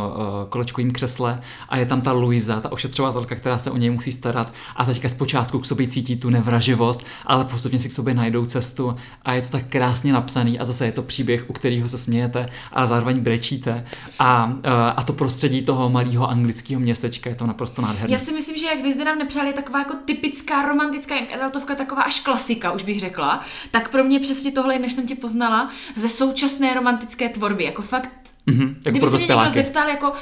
kolečkovém 0.49 0.91
křesle 0.91 1.41
a 1.69 1.77
je 1.77 1.85
tam 1.85 2.01
ta 2.01 2.11
Luisa, 2.11 2.61
ta 2.61 2.71
ošetřovatelka, 2.71 3.35
která 3.35 3.57
se 3.57 3.71
o 3.71 3.77
něj 3.77 3.89
musí 3.89 4.11
starat 4.11 4.53
a 4.75 4.85
teďka 4.85 5.09
zpočátku 5.09 5.59
k 5.59 5.65
sobě 5.65 5.87
cítí 5.87 6.15
tu 6.15 6.29
nevraživost, 6.29 7.05
ale 7.25 7.45
postupně 7.45 7.79
si 7.79 7.89
k 7.89 7.91
sobě 7.91 8.13
najdou 8.13 8.45
cestu 8.45 8.95
a 9.25 9.33
je 9.33 9.41
to 9.41 9.47
tak 9.47 9.65
krásně 9.69 10.13
napsaný 10.13 10.59
a 10.59 10.65
zase 10.65 10.85
je 10.85 10.91
to 10.91 11.01
příběh, 11.03 11.49
u 11.49 11.53
kterého 11.53 11.89
se 11.89 11.97
smějete, 11.99 12.49
ale 12.71 12.87
zároveň 12.87 13.19
brečíte 13.19 13.85
a, 14.19 14.45
uh, 14.45 14.61
a 14.95 15.03
to 15.03 15.13
prostředí 15.13 15.61
toho 15.61 15.89
malého 15.89 16.29
anglického 16.29 16.79
městečka 16.79 17.29
je 17.29 17.35
to 17.35 17.47
naprosto 17.47 17.81
nádherné. 17.81 18.13
Já 18.13 18.19
si 18.19 18.33
myslím, 18.33 18.57
že 18.57 18.65
jak 18.65 18.79
hvězdy 18.79 19.03
nám 19.05 19.17
nepřáli 19.17 19.47
je 19.47 19.53
taková 19.53 19.79
jako 19.79 19.93
typická 20.05 20.61
romantická 20.61 21.15
young 21.15 21.31
adultovka, 21.33 21.75
taková 21.75 22.01
až 22.01 22.19
klasika, 22.19 22.71
už 22.71 22.83
bych 22.83 22.99
řekla. 22.99 23.45
Tak 23.71 23.89
pro 23.89 24.03
mě 24.03 24.19
přesně 24.19 24.51
tohle, 24.51 24.79
než 24.79 24.93
jsem 24.93 25.07
tě 25.07 25.15
poznala, 25.15 25.69
ze 25.95 26.09
současné 26.09 26.73
romantické 26.73 27.29
tvorby. 27.29 27.63
Jako 27.63 27.81
fakt, 27.81 28.09
Mhm, 28.45 28.75
jako 28.85 28.89
kdyby 28.89 29.07
se 29.07 29.17
mě 29.17 29.27
někdo 29.35 29.49
zeptal 29.49 29.89
jako 29.89 30.13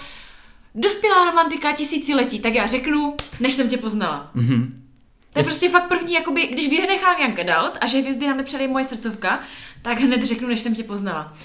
dospělá 0.75 1.25
romantika 1.25 1.71
tisíciletí, 1.71 2.39
tak 2.39 2.53
já 2.53 2.67
řeknu, 2.67 3.15
než 3.39 3.53
jsem 3.53 3.69
tě 3.69 3.77
poznala. 3.77 4.31
Mhm. 4.33 4.83
To 5.33 5.39
je 5.39 5.43
prostě 5.43 5.69
fakt 5.69 5.87
první, 5.87 6.13
jakoby, 6.13 6.47
když 6.47 6.69
vynechám 6.69 7.21
Young 7.21 7.39
Adult 7.39 7.77
a 7.81 7.87
že 7.87 7.97
hvězdy 7.97 8.27
nám 8.27 8.37
nepřáli 8.37 8.63
je 8.63 8.67
moje 8.67 8.85
srdcovka, 8.85 9.39
tak 9.81 9.99
hned 9.99 10.23
řeknu, 10.23 10.47
než 10.47 10.59
jsem 10.59 10.75
tě 10.75 10.83
poznala. 10.83 11.37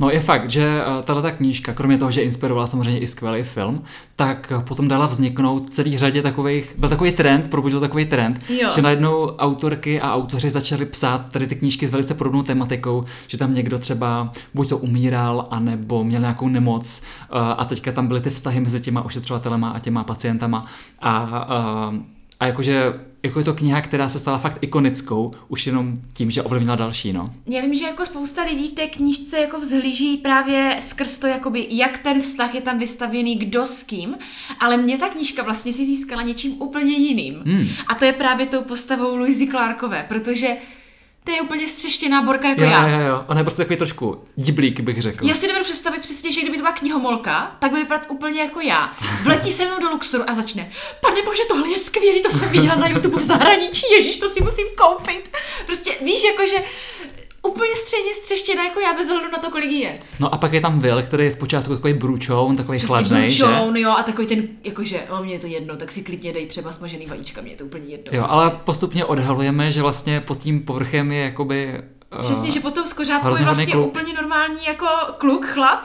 No 0.00 0.10
je 0.10 0.20
fakt, 0.20 0.50
že 0.50 0.80
tahle 1.04 1.22
ta 1.22 1.30
knížka, 1.30 1.74
kromě 1.74 1.98
toho, 1.98 2.10
že 2.10 2.22
inspirovala 2.22 2.66
samozřejmě 2.66 3.00
i 3.00 3.06
skvělý 3.06 3.42
film, 3.42 3.82
tak 4.16 4.52
eh, 4.56 4.62
potom 4.62 4.88
dala 4.88 5.06
vzniknout 5.06 5.74
celý 5.74 5.98
řadě 5.98 6.22
takových, 6.22 6.74
byl 6.78 6.88
takový 6.88 7.12
trend, 7.12 7.50
probudil 7.50 7.80
takový 7.80 8.04
trend, 8.04 8.44
Jo. 8.48 8.70
že 8.74 8.82
najednou 8.82 9.26
autorky 9.26 10.00
a 10.00 10.14
autoři 10.14 10.50
začali 10.50 10.86
psát 10.86 11.32
tady 11.32 11.46
ty 11.46 11.54
knížky 11.56 11.88
s 11.88 11.90
velice 11.90 12.14
podobnou 12.14 12.42
tematikou, 12.42 13.04
že 13.26 13.38
tam 13.38 13.54
někdo 13.54 13.78
třeba 13.78 14.32
buď 14.54 14.68
to 14.68 14.78
umíral, 14.78 15.46
anebo 15.50 16.04
měl 16.04 16.20
nějakou 16.20 16.48
nemoc 16.48 17.02
eh, 17.02 17.26
a 17.56 17.64
teďka 17.64 17.92
tam 17.92 18.06
byly 18.06 18.20
ty 18.20 18.30
vztahy 18.30 18.60
mezi 18.60 18.80
těma 18.80 19.02
ošetřovatelema 19.02 19.70
a 19.70 19.78
těma 19.78 20.04
pacientama 20.04 20.64
a, 21.00 21.46
eh, 21.94 22.17
a 22.40 22.46
jakože 22.46 22.92
jako 23.22 23.38
je 23.38 23.44
to 23.44 23.54
kniha, 23.54 23.80
která 23.80 24.08
se 24.08 24.18
stala 24.18 24.38
fakt 24.38 24.58
ikonickou, 24.60 25.30
už 25.48 25.66
jenom 25.66 26.00
tím, 26.12 26.30
že 26.30 26.42
ovlivnila 26.42 26.76
další, 26.76 27.12
no. 27.12 27.30
Já 27.46 27.62
vím, 27.62 27.74
že 27.74 27.84
jako 27.84 28.06
spousta 28.06 28.42
lidí 28.42 28.68
k 28.68 28.76
té 28.76 28.86
knížce 28.86 29.38
jako 29.38 29.60
vzhlíží 29.60 30.16
právě 30.16 30.76
skrz 30.80 31.18
to, 31.18 31.26
jakoby, 31.26 31.66
jak 31.70 31.98
ten 31.98 32.20
vztah 32.20 32.54
je 32.54 32.60
tam 32.60 32.78
vystavěný, 32.78 33.36
kdo 33.36 33.66
s 33.66 33.82
kým, 33.82 34.16
ale 34.60 34.76
mě 34.76 34.98
ta 34.98 35.08
knížka 35.08 35.42
vlastně 35.42 35.72
si 35.72 35.86
získala 35.86 36.22
něčím 36.22 36.62
úplně 36.62 36.92
jiným. 36.92 37.42
Hmm. 37.46 37.68
A 37.86 37.94
to 37.94 38.04
je 38.04 38.12
právě 38.12 38.46
tou 38.46 38.62
postavou 38.62 39.16
Louisy 39.16 39.46
Clarkové, 39.46 40.06
protože 40.08 40.56
To 41.28 41.34
je 41.34 41.40
úplně 41.40 41.68
střeštěná 41.68 42.22
borka 42.22 42.48
jako 42.48 42.62
Jo, 42.62 42.68
já. 42.70 42.88
jo, 42.88 43.00
jo. 43.00 43.24
Ona 43.28 43.40
je 43.40 43.44
prostě 43.44 43.62
takový 43.62 43.76
trošku 43.76 44.24
diblík, 44.36 44.80
bych 44.80 45.02
řekl. 45.02 45.26
Já 45.26 45.34
si 45.34 45.46
nebudu 45.46 45.64
představit 45.64 46.00
přesně, 46.00 46.32
že 46.32 46.40
kdyby 46.40 46.56
to 46.56 46.62
byla 46.62 46.72
knihomolka, 46.72 47.56
tak 47.58 47.72
by 47.72 47.78
vypadat 47.78 48.06
úplně 48.08 48.40
jako 48.42 48.60
já. 48.60 48.92
Vletí 49.22 49.50
se 49.50 49.64
mnou 49.64 49.80
do 49.80 49.88
Luxoru 49.88 50.24
a 50.30 50.34
začne, 50.34 50.70
pane 51.00 51.22
bože, 51.22 51.42
tohle 51.48 51.68
je 51.68 51.76
skvělý, 51.76 52.22
to 52.22 52.30
jsem 52.30 52.48
viděla 52.48 52.74
na 52.74 52.88
YouTube 52.88 53.16
v 53.20 53.22
zahraničí, 53.22 53.86
ježíš, 53.92 54.16
to 54.16 54.28
si 54.28 54.40
musím 54.40 54.66
koupit. 54.76 55.36
Prostě 55.66 55.90
víš, 56.02 56.24
jakože 56.24 56.56
úplně 57.48 57.74
středně 57.74 58.14
střeštěná 58.14 58.64
jako 58.64 58.80
já 58.80 58.92
bez 58.92 59.10
ohledu 59.10 59.30
na 59.32 59.38
to, 59.38 59.50
kolik 59.50 59.70
je. 59.70 59.98
No 60.20 60.34
a 60.34 60.38
pak 60.38 60.52
je 60.52 60.60
tam 60.60 60.80
Will, 60.80 61.02
který 61.02 61.24
je 61.24 61.30
zpočátku 61.30 61.74
takový 61.74 61.92
bručoun, 61.94 62.56
takový 62.56 62.78
Přesně 62.78 62.92
chladnej, 62.92 63.30
že? 63.30 63.44
blučoun, 63.44 63.76
jo, 63.76 63.90
a 63.90 64.02
takový 64.02 64.26
ten, 64.26 64.42
jakože, 64.64 65.00
o, 65.10 65.22
mě 65.22 65.32
je 65.34 65.38
to 65.38 65.46
jedno, 65.46 65.76
tak 65.76 65.92
si 65.92 66.02
klidně 66.02 66.32
dej 66.32 66.46
třeba 66.46 66.72
smažený 66.72 67.06
vajíčka, 67.06 67.40
mě 67.42 67.50
je 67.52 67.56
to 67.56 67.64
úplně 67.64 67.86
jedno. 67.86 68.12
Jo, 68.12 68.22
prostě. 68.22 68.34
ale 68.34 68.50
postupně 68.64 69.04
odhalujeme, 69.04 69.72
že 69.72 69.82
vlastně 69.82 70.20
pod 70.20 70.38
tím 70.38 70.62
povrchem 70.62 71.12
je 71.12 71.24
jakoby... 71.24 71.82
eh, 72.12 72.22
Přesně, 72.22 72.50
že 72.50 72.60
potom 72.60 72.86
z 72.86 72.92
kořápku 72.92 73.28
je 73.38 73.44
vlastně 73.44 73.66
kluk. 73.66 73.86
úplně 73.86 74.12
normální 74.12 74.64
jako 74.66 74.86
kluk, 75.18 75.46
chlap, 75.46 75.84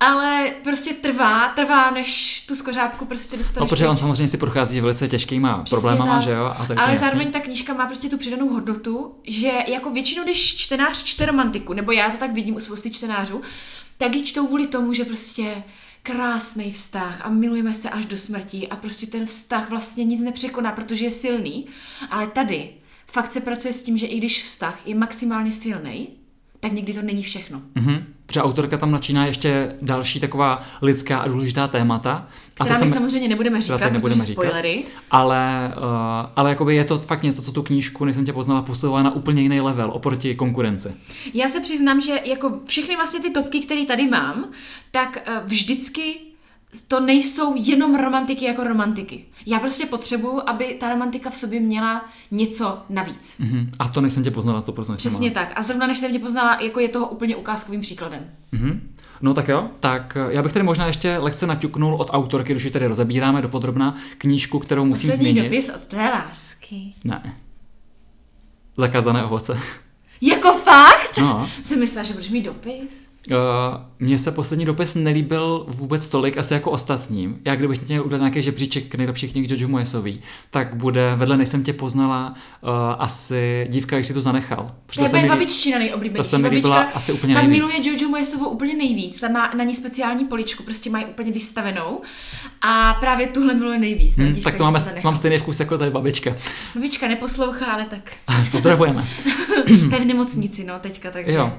ale 0.00 0.50
prostě 0.64 0.94
trvá, 0.94 1.48
trvá, 1.48 1.90
než 1.90 2.40
tu 2.48 2.54
skořápku 2.54 3.04
prostě 3.04 3.36
dostaneš. 3.36 3.60
No, 3.60 3.66
protože 3.68 3.88
on 3.88 3.96
samozřejmě 3.96 4.28
si 4.28 4.36
prochází 4.36 4.80
velice 4.80 5.08
těžkýma 5.08 5.62
Přesně 5.62 5.76
problémama, 5.82 6.14
tak. 6.14 6.22
že 6.22 6.30
jo? 6.30 6.44
A 6.58 6.66
je 6.70 6.74
Ale 6.76 6.96
zároveň 6.96 7.26
jasný. 7.26 7.32
ta 7.32 7.40
knížka 7.40 7.74
má 7.74 7.86
prostě 7.86 8.08
tu 8.08 8.18
přidanou 8.18 8.48
hodnotu, 8.48 9.14
že 9.26 9.50
jako 9.66 9.90
většinou, 9.90 10.24
když 10.24 10.56
čtenář 10.56 11.04
čte 11.04 11.26
romantiku, 11.26 11.72
nebo 11.72 11.92
já 11.92 12.10
to 12.10 12.16
tak 12.16 12.32
vidím 12.32 12.54
u 12.56 12.60
spousty 12.60 12.90
čtenářů, 12.90 13.42
tak 13.98 14.14
ji 14.16 14.22
čtou 14.22 14.46
kvůli 14.46 14.66
tomu, 14.66 14.92
že 14.92 15.04
prostě 15.04 15.62
krásný 16.02 16.72
vztah 16.72 17.20
a 17.26 17.28
milujeme 17.30 17.74
se 17.74 17.90
až 17.90 18.06
do 18.06 18.16
smrti 18.16 18.68
a 18.68 18.76
prostě 18.76 19.06
ten 19.06 19.26
vztah 19.26 19.70
vlastně 19.70 20.04
nic 20.04 20.20
nepřekoná, 20.20 20.72
protože 20.72 21.04
je 21.04 21.10
silný. 21.10 21.66
Ale 22.10 22.26
tady 22.26 22.70
fakt 23.10 23.32
se 23.32 23.40
pracuje 23.40 23.72
s 23.72 23.82
tím, 23.82 23.98
že 23.98 24.06
i 24.06 24.18
když 24.18 24.44
vztah 24.44 24.86
je 24.86 24.94
maximálně 24.94 25.52
silný, 25.52 26.08
tak 26.60 26.72
někdy 26.72 26.94
to 26.94 27.02
není 27.02 27.22
všechno. 27.22 27.62
Mhm. 27.74 28.04
Protože 28.26 28.42
autorka 28.42 28.76
tam 28.76 28.90
načíná 28.90 29.26
ještě 29.26 29.76
další 29.82 30.20
taková 30.20 30.60
lidská 30.82 31.18
a 31.18 31.28
důležitá 31.28 31.68
témata. 31.68 32.28
A 32.58 32.64
Která 32.64 32.78
to 32.78 32.84
my 32.84 32.90
samozřejmě 32.90 33.28
nebudeme 33.28 33.62
říkat, 33.62 33.92
nebudeme 33.92 34.20
protože 34.20 34.32
spoilery. 34.32 34.84
Ale, 35.10 35.74
uh, 35.76 35.82
ale 36.36 36.50
jakoby 36.50 36.76
je 36.76 36.84
to 36.84 36.98
fakt 36.98 37.22
něco, 37.22 37.42
co 37.42 37.52
tu 37.52 37.62
knížku, 37.62 38.04
než 38.04 38.16
jsem 38.16 38.24
tě 38.24 38.32
poznala, 38.32 38.62
posouvá 38.62 39.02
na 39.02 39.14
úplně 39.14 39.42
jiný 39.42 39.60
level 39.60 39.90
oproti 39.94 40.34
konkurenci. 40.34 40.94
Já 41.34 41.48
se 41.48 41.60
přiznám, 41.60 42.00
že 42.00 42.20
jako 42.24 42.60
všechny 42.64 42.96
vlastně 42.96 43.20
ty 43.20 43.30
topky, 43.30 43.60
které 43.60 43.84
tady 43.86 44.08
mám, 44.08 44.50
tak 44.90 45.18
eh, 45.26 45.40
vždycky 45.44 46.29
to 46.88 47.00
nejsou 47.00 47.54
jenom 47.56 47.94
romantiky 47.96 48.44
jako 48.44 48.64
romantiky. 48.64 49.24
Já 49.46 49.58
prostě 49.60 49.86
potřebuju, 49.86 50.40
aby 50.46 50.76
ta 50.80 50.88
romantika 50.88 51.30
v 51.30 51.36
sobě 51.36 51.60
měla 51.60 52.04
něco 52.30 52.78
navíc. 52.88 53.38
Mhm. 53.38 53.70
A 53.78 53.88
to 53.88 54.00
než 54.00 54.12
jsem 54.12 54.24
tě 54.24 54.30
poznala 54.30 54.62
100%. 54.62 54.96
Přesně 54.96 55.30
tak. 55.30 55.52
A 55.56 55.62
zrovna 55.62 55.86
než 55.86 55.98
jsem 55.98 56.12
tě 56.12 56.18
poznala, 56.18 56.60
jako 56.60 56.80
je 56.80 56.88
toho 56.88 57.06
úplně 57.08 57.36
ukázkovým 57.36 57.80
příkladem. 57.80 58.30
Mhm. 58.52 58.94
No 59.22 59.34
tak 59.34 59.48
jo, 59.48 59.70
tak 59.80 60.16
eh, 60.16 60.32
já 60.34 60.42
bych 60.42 60.52
tady 60.52 60.62
možná 60.62 60.86
ještě 60.86 61.16
lehce 61.18 61.46
naťuknul 61.46 61.94
od 61.94 62.08
autorky, 62.10 62.52
když 62.52 62.64
ji 62.64 62.70
tady 62.70 62.86
rozebíráme 62.86 63.42
dopodrobná, 63.42 63.94
knížku, 64.18 64.58
kterou 64.58 64.84
musím 64.84 65.10
Poslední 65.10 65.32
zmínit. 65.32 65.50
dopis 65.50 65.68
od 65.74 65.80
té 65.80 65.96
lásky. 65.96 66.92
Ne. 67.04 67.36
Zakázané 68.76 69.24
ovoce. 69.24 69.58
Jako 70.20 70.52
fakt? 70.52 71.18
No. 71.18 71.48
Jsem 71.62 71.80
myslela, 71.80 72.06
že 72.06 72.12
budeš 72.12 72.30
mít 72.30 72.42
dopis. 72.44 73.09
Uh, 73.30 73.36
mně 73.98 74.18
se 74.18 74.32
poslední 74.32 74.64
dopis 74.64 74.94
nelíbil 74.94 75.64
vůbec 75.68 76.08
tolik 76.08 76.38
asi 76.38 76.54
jako 76.54 76.70
ostatním. 76.70 77.38
Já 77.44 77.54
kdybych 77.54 77.88
měl 77.88 78.04
udělat 78.04 78.18
nějaký 78.18 78.42
žebříček 78.42 78.94
nejlepších 78.94 79.32
knih 79.32 79.50
Jojo 79.50 79.68
Moyesový, 79.68 80.20
tak 80.50 80.74
bude 80.74 81.12
vedle 81.16 81.36
než 81.36 81.48
jsem 81.48 81.64
tě 81.64 81.72
poznala 81.72 82.34
uh, 82.62 82.70
asi 82.98 83.66
dívka, 83.70 83.96
když 83.96 84.06
si 84.06 84.14
to 84.14 84.22
zanechal. 84.22 84.74
Protože 84.86 85.00
To 85.00 85.06
je 85.06 85.22
moje 85.22 85.28
babiččina 85.28 85.76
to 85.78 85.84
nejoblíbenější. 85.84 86.30
se 86.30 86.38
mi 86.38 86.48
líbila 86.48 86.76
Babička, 86.76 86.96
asi 86.96 87.12
úplně 87.12 87.34
tam 87.34 87.44
nejvíc. 87.48 87.58
miluje 87.72 87.88
Jojo 87.92 88.08
Moyesovou 88.08 88.48
úplně 88.48 88.74
nejvíc. 88.76 89.20
Tam 89.20 89.32
má 89.32 89.50
na 89.56 89.64
ní 89.64 89.74
speciální 89.74 90.24
poličku, 90.24 90.62
prostě 90.62 90.90
mají 90.90 91.04
úplně 91.06 91.32
vystavenou. 91.32 92.00
A 92.62 92.94
právě 92.94 93.26
tuhle 93.26 93.54
miluje 93.54 93.78
nejvíc. 93.78 94.16
ta 94.16 94.22
Hm, 94.22 94.32
dívka, 94.32 94.50
tak 94.50 94.58
to 94.58 94.62
máme, 94.64 94.78
mám 95.04 95.16
stejný 95.16 95.38
vkus 95.38 95.60
jako 95.60 95.78
tady 95.78 95.90
babička. 95.90 96.36
Babička 96.74 97.08
neposlouchá, 97.08 97.66
ale 97.66 97.84
tak. 97.90 98.10
Pozdravujeme. 98.50 99.08
To 99.66 99.94
je 99.94 100.00
v 100.00 100.04
nemocnici, 100.04 100.64
no, 100.64 100.74
teďka, 100.80 101.10
takže. 101.10 101.32
Jo. 101.34 101.52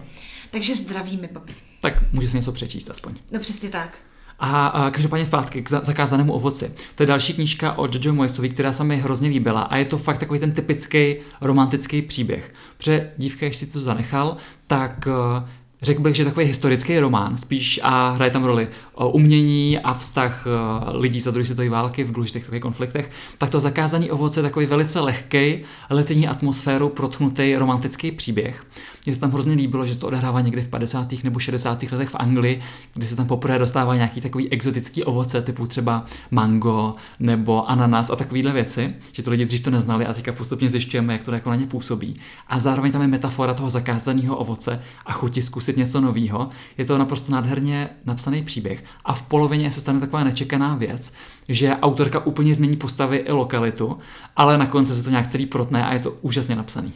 Takže 0.52 0.76
zdravíme, 0.76 1.28
papi. 1.28 1.54
tak 1.82 1.94
může 2.12 2.28
si 2.28 2.38
něco 2.38 2.52
přečíst 2.52 2.90
aspoň. 2.90 3.14
No 3.32 3.40
přesně 3.40 3.70
tak. 3.70 3.98
A, 4.40 4.68
a 4.68 4.90
každopádně 4.92 5.26
zpátky 5.26 5.62
k 5.62 5.70
za- 5.70 5.82
zakázanému 5.84 6.34
ovoci. 6.34 6.74
To 6.96 7.04
je 7.04 7.08
další 7.08 7.34
knížka 7.34 7.78
od 7.78 7.96
Jojo 7.96 8.14
Moyesovi, 8.14 8.50
která 8.50 8.74
se 8.74 8.84
mi 8.84 8.98
hrozně 8.98 9.30
líbila 9.30 9.62
a 9.62 9.78
je 9.78 9.86
to 9.86 9.98
fakt 9.98 10.18
takový 10.18 10.40
ten 10.40 10.52
typický 10.52 11.16
romantický 11.42 12.02
příběh. 12.02 12.54
Protože 12.78 13.12
dívka, 13.18 13.46
když 13.46 13.58
si 13.58 13.68
to 13.68 13.82
zanechal, 13.82 14.38
tak 14.68 15.08
eh, 15.08 15.50
řekl 15.82 16.02
bych, 16.02 16.16
že 16.16 16.22
je 16.22 16.26
takový 16.26 16.46
historický 16.46 17.00
román 17.00 17.38
spíš 17.38 17.80
a 17.84 18.10
hraje 18.12 18.32
tam 18.32 18.44
roli 18.44 18.68
o 18.94 19.10
umění 19.10 19.80
a 19.80 19.94
vztah 19.94 20.48
eh, 20.48 20.98
lidí 20.98 21.20
za 21.20 21.32
druhé 21.32 21.46
světové 21.46 21.70
války 21.70 22.04
v 22.04 22.12
důležitých 22.12 22.44
takových 22.44 22.62
konfliktech. 22.62 23.12
Tak 23.38 23.50
to 23.50 23.60
zakázaný 23.60 24.12
ovoce 24.12 24.40
je 24.40 24.44
takový 24.44 24.66
velice 24.66 25.00
lehký, 25.00 25.60
letní 25.90 26.28
atmosférou 26.28 26.90
protnutý 26.90 27.56
romantický 27.56 28.12
příběh. 28.12 28.66
Mně 29.06 29.16
se 29.16 29.22
tam 29.22 29.32
hrozně 29.32 29.54
líbilo, 29.54 29.86
že 29.86 29.94
se 29.94 30.00
to 30.00 30.08
odehrává 30.08 30.42
někdy 30.42 30.62
v 30.62 30.68
50. 30.68 31.24
nebo 31.24 31.40
60. 31.40 31.84
letech 31.84 32.10
v 32.10 32.16
Anglii, 32.16 32.62
kdy 32.94 33.08
se 33.08 33.16
tam 33.16 33.28
poprvé 33.28 33.60
dostává 33.60 33.96
nějaký 33.96 34.22
takový 34.22 34.50
exotický 34.50 35.04
ovoce, 35.04 35.42
typu 35.42 35.68
třeba 35.68 36.06
mango 36.32 36.96
nebo 37.20 37.70
ananas 37.70 38.10
a 38.10 38.16
takovéhle 38.16 38.52
věci, 38.52 38.96
že 39.12 39.24
to 39.24 39.32
lidi 39.32 39.46
dřív 39.46 39.64
to 39.64 39.72
neznali 39.72 40.06
a 40.06 40.14
teďka 40.14 40.32
postupně 40.32 40.70
zjišťujeme, 40.70 41.14
jak 41.14 41.24
to 41.24 41.34
jako 41.34 41.50
na 41.50 41.56
ně 41.56 41.68
působí. 41.68 42.16
A 42.48 42.60
zároveň 42.60 42.92
tam 42.92 43.02
je 43.02 43.08
metafora 43.08 43.54
toho 43.54 43.70
zakázaného 43.70 44.38
ovoce 44.38 44.82
a 45.06 45.14
chuti 45.14 45.42
zkusit 45.42 45.78
něco 45.78 46.02
nového. 46.02 46.50
Je 46.78 46.86
to 46.86 46.98
naprosto 46.98 47.32
nádherně 47.32 47.90
napsaný 48.06 48.44
příběh 48.44 48.84
a 49.06 49.14
v 49.14 49.22
polovině 49.22 49.72
se 49.72 49.80
stane 49.80 50.00
taková 50.00 50.24
nečekaná 50.24 50.76
věc, 50.76 51.14
že 51.50 51.76
autorka 51.76 52.26
úplně 52.26 52.56
změní 52.56 52.78
postavy 52.78 53.18
i 53.18 53.32
lokalitu, 53.32 53.98
ale 54.36 54.58
na 54.58 54.66
konci 54.66 54.96
se 54.96 55.04
to 55.04 55.10
nějak 55.10 55.28
celý 55.28 55.46
protne 55.46 55.86
a 55.86 55.94
je 55.94 56.00
to 56.00 56.12
úžasně 56.12 56.56
napsaný. 56.56 56.94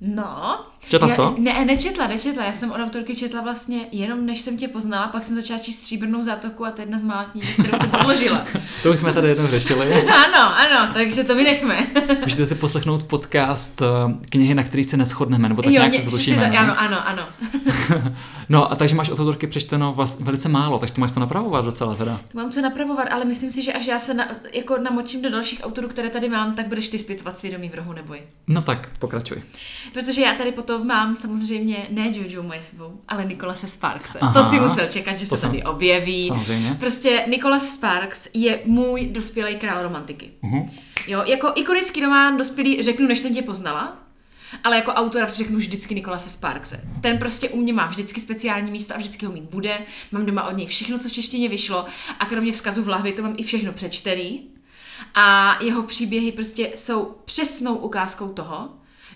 No. 0.00 0.69
Četla 0.88 1.08
jsi 1.08 1.16
to? 1.16 1.34
Ne, 1.38 1.64
nečetla, 1.64 2.06
nečetla. 2.06 2.44
Já 2.44 2.52
jsem 2.52 2.70
od 2.70 2.80
autorky 2.80 3.16
četla 3.16 3.40
vlastně 3.40 3.86
jenom 3.92 4.26
než 4.26 4.40
jsem 4.40 4.56
tě 4.56 4.68
poznala, 4.68 5.08
pak 5.08 5.24
jsem 5.24 5.36
začala 5.36 5.60
číst 5.60 5.76
Stříbrnou 5.76 6.22
zátoku 6.22 6.66
a 6.66 6.70
to 6.70 6.80
je 6.80 6.82
jedna 6.82 6.98
z 6.98 7.02
mála 7.02 7.24
knížek, 7.24 7.54
kterou 7.54 7.78
jsem 7.78 7.90
odložila. 8.00 8.44
To 8.82 8.92
už 8.92 8.98
jsme 8.98 9.12
tady 9.12 9.28
jednou 9.28 9.46
řešili. 9.46 9.94
ano, 10.26 10.56
ano, 10.58 10.92
takže 10.94 11.24
to 11.24 11.34
vynechme. 11.34 11.86
Můžete 12.22 12.46
si 12.46 12.54
poslechnout 12.54 13.02
podcast 13.02 13.82
eh, 13.82 13.86
knihy, 14.30 14.54
na 14.54 14.62
který 14.62 14.84
se 14.84 14.96
neschodneme, 14.96 15.48
nebo 15.48 15.62
tak 15.62 15.72
nějak 15.72 15.92
se 15.94 16.02
to 16.02 16.06
přesně 16.06 16.18
tušíme. 16.18 16.42
tak, 16.42 16.52
ne? 16.52 16.58
ano, 16.58 16.78
ano, 16.78 17.08
ano. 17.08 17.28
No 18.48 18.72
a 18.72 18.76
takže 18.76 18.94
máš 18.94 19.08
od 19.08 19.18
autorky 19.18 19.46
přečteno 19.46 19.92
vlast, 19.92 20.20
velice 20.20 20.48
málo, 20.48 20.78
takže 20.78 20.94
to 20.94 21.00
máš 21.00 21.12
to 21.12 21.20
napravovat 21.20 21.64
docela 21.64 21.94
teda. 21.94 22.20
To 22.32 22.38
mám 22.38 22.50
co 22.50 22.60
napravovat, 22.60 23.08
ale 23.10 23.24
myslím 23.24 23.50
si, 23.50 23.62
že 23.62 23.72
až 23.72 23.86
já 23.86 23.98
se 23.98 24.14
na, 24.14 24.28
jako 24.52 24.78
namočím 24.78 25.22
do 25.22 25.30
dalších 25.30 25.60
autorů, 25.64 25.88
které 25.88 26.10
tady 26.10 26.28
mám, 26.28 26.54
tak 26.54 26.66
budeš 26.66 26.88
ty 26.88 26.98
zpětovat 26.98 27.38
svědomí 27.38 27.68
v 27.68 27.74
rohu, 27.74 27.92
neboj. 27.92 28.20
No 28.46 28.62
tak, 28.62 28.88
pokračuj. 28.98 29.42
Protože 29.92 30.20
já 30.20 30.34
tady 30.34 30.52
potom 30.52 30.69
mám 30.78 31.16
samozřejmě 31.16 31.86
ne 31.90 32.12
Jojo 32.14 32.42
Moyesovou, 32.42 33.00
ale 33.08 33.24
Nikolase 33.24 33.66
Sparkse. 33.66 34.18
Aha. 34.18 34.32
to 34.42 34.50
si 34.50 34.60
musel 34.60 34.86
čekat, 34.86 35.16
že 35.16 35.26
se 35.26 35.36
jsem- 35.36 35.50
tady 35.50 35.62
objeví. 35.62 36.28
Samozřejmě. 36.28 36.76
Prostě 36.80 37.24
Nicholas 37.28 37.68
Sparks 37.68 38.28
je 38.34 38.60
můj 38.64 39.06
dospělý 39.08 39.56
král 39.56 39.82
romantiky. 39.82 40.30
Uh-huh. 40.42 40.68
Jo, 41.06 41.22
jako 41.26 41.52
ikonický 41.54 42.00
román 42.00 42.36
dospělý 42.36 42.82
řeknu, 42.82 43.06
než 43.08 43.18
jsem 43.18 43.34
tě 43.34 43.42
poznala, 43.42 43.96
ale 44.64 44.76
jako 44.76 44.90
autora 44.92 45.26
řeknu 45.26 45.56
vždycky 45.58 45.94
Nikolase 45.94 46.30
Sparkse. 46.30 46.80
Ten 47.00 47.18
prostě 47.18 47.48
u 47.48 47.60
mě 47.60 47.72
má 47.72 47.86
vždycky 47.86 48.20
speciální 48.20 48.70
místo 48.70 48.94
a 48.94 48.98
vždycky 48.98 49.26
ho 49.26 49.32
mít 49.32 49.44
bude. 49.50 49.78
Mám 50.12 50.26
doma 50.26 50.44
od 50.48 50.56
něj 50.56 50.66
všechno, 50.66 50.98
co 50.98 51.08
v 51.08 51.12
češtině 51.12 51.48
vyšlo 51.48 51.84
a 52.18 52.26
kromě 52.26 52.52
vzkazu 52.52 52.82
v 52.82 52.88
lahvi 52.88 53.12
to 53.12 53.22
mám 53.22 53.34
i 53.36 53.42
všechno 53.42 53.72
přečtený. 53.72 54.42
A 55.14 55.56
jeho 55.64 55.82
příběhy 55.82 56.32
prostě 56.32 56.70
jsou 56.74 57.14
přesnou 57.24 57.74
ukázkou 57.74 58.28
toho, 58.28 58.68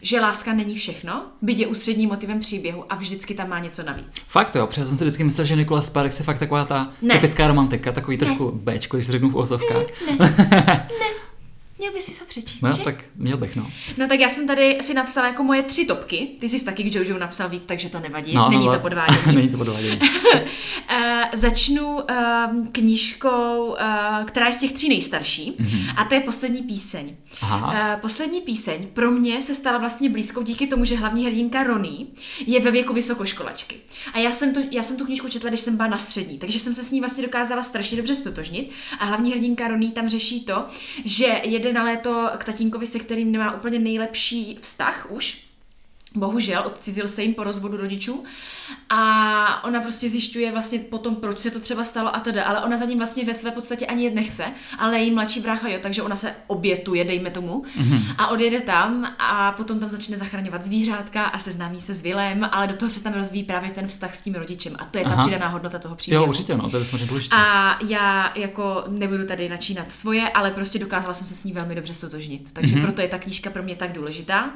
že 0.05 0.21
láska 0.21 0.53
není 0.53 0.75
všechno, 0.75 1.23
byť 1.43 1.59
je 1.59 1.67
ústředním 1.67 2.09
motivem 2.09 2.41
příběhu 2.41 2.85
a 2.93 2.95
vždycky 2.97 3.35
tam 3.35 3.49
má 3.49 3.59
něco 3.59 3.83
navíc. 3.83 4.15
Fakt 4.29 4.57
jo, 4.57 4.67
protože 4.67 4.87
jsem 4.87 4.97
si 4.99 5.05
vždycky 5.05 5.25
myslel, 5.25 5.45
že 5.47 5.57
Nikola 5.57 5.83
Sparks 5.83 6.19
je 6.19 6.25
fakt 6.25 6.39
taková 6.39 6.65
ta 6.65 6.93
Ne. 7.03 7.15
typická 7.15 7.49
romantika, 7.49 7.93
takový 7.93 8.19
trošku 8.19 8.51
Bčko, 8.51 8.97
když 8.97 9.09
řeknu 9.11 9.31
v 9.31 9.37
ozovkách. 9.37 9.87
Měl 11.79 11.93
by 11.93 12.01
si 12.01 12.19
to 12.19 12.25
přečíst, 12.25 12.63
No, 12.63 12.73
že? 12.73 12.83
tak 12.83 13.05
měl 13.17 13.37
bych, 13.37 13.57
no. 13.57 13.71
No 13.99 14.09
tak 14.09 14.21
já 14.21 14.29
jsem 14.29 14.47
tady 14.47 14.79
si 14.81 14.95
napsala 14.95 15.27
jako 15.27 15.43
moje 15.43 15.63
tři 15.63 15.87
topky. 15.87 16.29
Ty 16.41 16.49
jsi 16.49 16.65
taky 16.65 16.83
k 16.85 16.95
Jojo 16.95 17.19
napsal 17.19 17.49
víc, 17.49 17.67
takže 17.67 17.89
to 17.89 18.01
nevadí. 18.01 18.35
no 18.35 18.51
Není 18.51 18.67
no, 18.67 18.73
to 18.73 18.79
podvádění. 18.81 19.21
Není 19.37 19.49
to 19.49 19.57
podvádění. 19.57 20.01
Uh, 20.01 20.41
začnu 21.35 21.95
uh, 21.95 22.67
knížkou, 22.73 23.67
uh, 23.67 24.25
která 24.25 24.47
je 24.47 24.53
z 24.53 24.59
těch 24.59 24.73
tří 24.73 24.89
nejstarší, 24.89 25.53
mm-hmm. 25.53 25.95
a 25.97 26.05
to 26.05 26.15
je 26.15 26.21
Poslední 26.21 26.63
píseň. 26.63 27.17
Aha. 27.41 27.95
Uh, 27.95 28.01
poslední 28.01 28.41
píseň 28.41 28.87
pro 28.93 29.11
mě 29.11 29.43
se 29.43 29.55
stala 29.55 29.79
vlastně 29.79 30.11
blízkou 30.11 30.43
díky 30.43 30.67
tomu, 30.67 30.85
že 30.85 30.97
hlavní 30.97 31.27
hrdinka 31.27 31.63
Rony 31.63 32.07
je 32.47 32.61
ve 32.61 32.71
věku 32.71 32.93
vysokoškolačky. 32.95 33.77
A 34.13 34.19
já 34.19 34.31
jsem, 34.31 34.55
to, 34.55 34.61
já 34.71 34.83
jsem 34.83 34.97
tu 34.97 35.05
knížku 35.05 35.29
četla, 35.29 35.49
když 35.49 35.61
jsem 35.61 35.77
byla 35.77 35.89
na 35.89 35.97
střední, 35.97 36.39
takže 36.39 36.61
jsem 36.61 36.75
se 36.75 36.85
s 36.85 36.91
ní 36.91 37.01
vlastně 37.01 37.23
dokázala 37.25 37.63
strašně 37.63 37.97
dobře 37.97 38.15
stotožnit. 38.17 38.71
A 38.99 39.05
hlavní 39.05 39.33
hrdinka 39.33 39.69
Rony 39.69 39.91
tam 39.91 40.09
řeší 40.09 40.45
to, 40.45 40.67
že 41.05 41.41
jede 41.65 41.75
na 41.79 41.85
léto 41.85 42.31
k 42.39 42.45
tatínkovi, 42.45 42.87
se 42.87 42.99
kterým 42.99 43.33
nemá 43.33 43.55
úplně 43.55 43.79
nejlepší 43.79 44.59
vztah 44.61 45.07
už, 45.11 45.45
Bohužel 46.17 46.63
odcizil 46.67 47.09
se 47.09 47.23
jim 47.23 47.35
po 47.35 47.45
rozvodu 47.45 47.77
rodičů 47.77 48.25
a 48.91 49.65
ona 49.65 49.81
prostě 49.81 50.09
zjišťuje 50.09 50.53
vlastně 50.53 50.79
potom, 50.79 51.17
proč 51.17 51.39
se 51.39 51.51
to 51.51 51.61
třeba 51.61 51.85
stalo 51.85 52.17
a 52.17 52.21
teda, 52.21 52.45
ale 52.45 52.61
ona 52.61 52.77
za 52.77 52.85
ním 52.85 52.99
vlastně 52.99 53.25
ve 53.25 53.35
své 53.35 53.51
podstatě 53.51 53.87
ani 53.87 54.05
jet 54.05 54.15
nechce, 54.15 54.45
ale 54.79 54.99
její 54.99 55.11
mladší 55.11 55.41
brácha 55.41 55.69
jo, 55.69 55.79
takže 55.83 56.03
ona 56.03 56.17
se 56.17 56.35
obětuje, 56.47 57.05
dejme 57.05 57.31
tomu, 57.31 57.65
mm-hmm. 57.79 58.15
a 58.19 58.29
odjede 58.29 58.61
tam 58.61 59.15
a 59.19 59.53
potom 59.53 59.81
tam 59.81 59.89
začne 59.89 60.17
zachraňovat 60.17 60.65
zvířátka 60.65 61.25
a 61.25 61.39
seznámí 61.39 61.81
se 61.81 61.95
s 61.95 62.03
Vilem, 62.03 62.49
ale 62.53 62.67
do 62.67 62.75
toho 62.75 62.91
se 62.91 63.03
tam 63.03 63.13
rozvíjí 63.13 63.45
právě 63.45 63.71
ten 63.71 63.87
vztah 63.87 64.15
s 64.15 64.23
tím 64.23 64.35
rodičem 64.35 64.77
a 64.79 64.85
to 64.85 64.99
je 64.99 65.05
ta 65.05 65.11
Aha. 65.11 65.23
přidaná 65.23 65.49
hodnota 65.49 65.79
toho 65.79 65.97
příběhu. 65.97 66.25
Jo, 66.25 66.29
určitě, 66.29 66.57
no, 66.57 66.71
to 66.71 66.79
je 66.79 66.85
samozřejmě 66.85 67.07
důležité. 67.07 67.37
A 67.37 67.79
já 67.89 68.33
jako 68.37 68.85
nebudu 68.89 69.27
tady 69.27 69.49
načínat 69.49 69.93
svoje, 69.93 70.29
ale 70.29 70.51
prostě 70.51 70.79
dokázala 70.79 71.15
jsem 71.15 71.27
se 71.27 71.35
s 71.35 71.45
ní 71.45 71.53
velmi 71.53 71.75
dobře 71.75 71.95
stotožnit, 71.95 72.53
takže 72.53 72.77
mm-hmm. 72.77 72.83
proto 72.83 73.03
je 73.03 73.09
ta 73.09 73.19
knížka 73.19 73.51
pro 73.51 73.63
mě 73.63 73.77
tak 73.77 73.93
důležitá. 73.93 74.51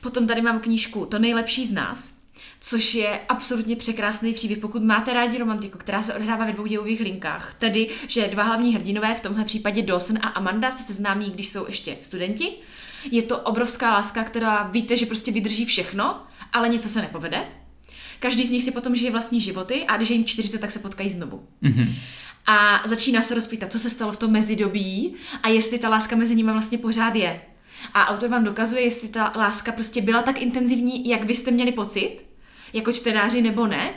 Potom 0.00 0.26
tady 0.26 0.42
mám 0.42 0.60
knížku 0.60 1.06
To 1.06 1.18
nejlepší 1.18 1.66
z 1.66 1.72
nás, 1.72 2.18
což 2.60 2.94
je 2.94 3.20
absolutně 3.28 3.76
překrásný 3.76 4.34
příběh, 4.34 4.58
pokud 4.58 4.82
máte 4.82 5.12
rádi 5.12 5.38
romantiku, 5.38 5.78
která 5.78 6.02
se 6.02 6.14
odehrává 6.14 6.46
ve 6.46 6.52
dvou 6.52 6.66
dělových 6.66 7.00
linkách. 7.00 7.54
Tedy, 7.58 7.90
že 8.08 8.28
dva 8.28 8.42
hlavní 8.42 8.74
hrdinové, 8.74 9.14
v 9.14 9.20
tomhle 9.20 9.44
případě 9.44 9.82
Dawson 9.82 10.18
a 10.22 10.28
Amanda, 10.28 10.70
se 10.70 10.82
seznámí, 10.82 11.30
když 11.30 11.48
jsou 11.48 11.66
ještě 11.66 11.96
studenti. 12.00 12.52
Je 13.10 13.22
to 13.22 13.38
obrovská 13.38 13.92
láska, 13.92 14.24
která 14.24 14.62
víte, 14.62 14.96
že 14.96 15.06
prostě 15.06 15.32
vydrží 15.32 15.64
všechno, 15.64 16.22
ale 16.52 16.68
něco 16.68 16.88
se 16.88 17.02
nepovede. 17.02 17.44
Každý 18.18 18.46
z 18.46 18.50
nich 18.50 18.64
si 18.64 18.70
potom 18.70 18.94
žije 18.94 19.10
vlastní 19.10 19.40
životy 19.40 19.84
a 19.88 19.96
když 19.96 20.10
je 20.10 20.16
jim 20.16 20.24
40, 20.24 20.60
tak 20.60 20.70
se 20.70 20.78
potkají 20.78 21.10
znovu. 21.10 21.48
Mm-hmm. 21.62 21.94
A 22.46 22.82
začíná 22.88 23.22
se 23.22 23.34
rozpýtat, 23.34 23.72
co 23.72 23.78
se 23.78 23.90
stalo 23.90 24.12
v 24.12 24.16
tom 24.16 24.32
mezidobí 24.32 25.14
a 25.42 25.48
jestli 25.48 25.78
ta 25.78 25.88
láska 25.88 26.16
mezi 26.16 26.36
nimi 26.36 26.52
vlastně 26.52 26.78
pořád 26.78 27.14
je. 27.14 27.40
A 27.94 28.06
autor 28.06 28.28
vám 28.28 28.44
dokazuje, 28.44 28.82
jestli 28.82 29.08
ta 29.08 29.32
láska 29.36 29.72
prostě 29.72 30.02
byla 30.02 30.22
tak 30.22 30.42
intenzivní, 30.42 31.08
jak 31.08 31.24
vy 31.24 31.34
jste 31.34 31.50
měli 31.50 31.72
pocit, 31.72 32.16
jako 32.72 32.92
čtenáři 32.92 33.42
nebo 33.42 33.66
ne. 33.66 33.90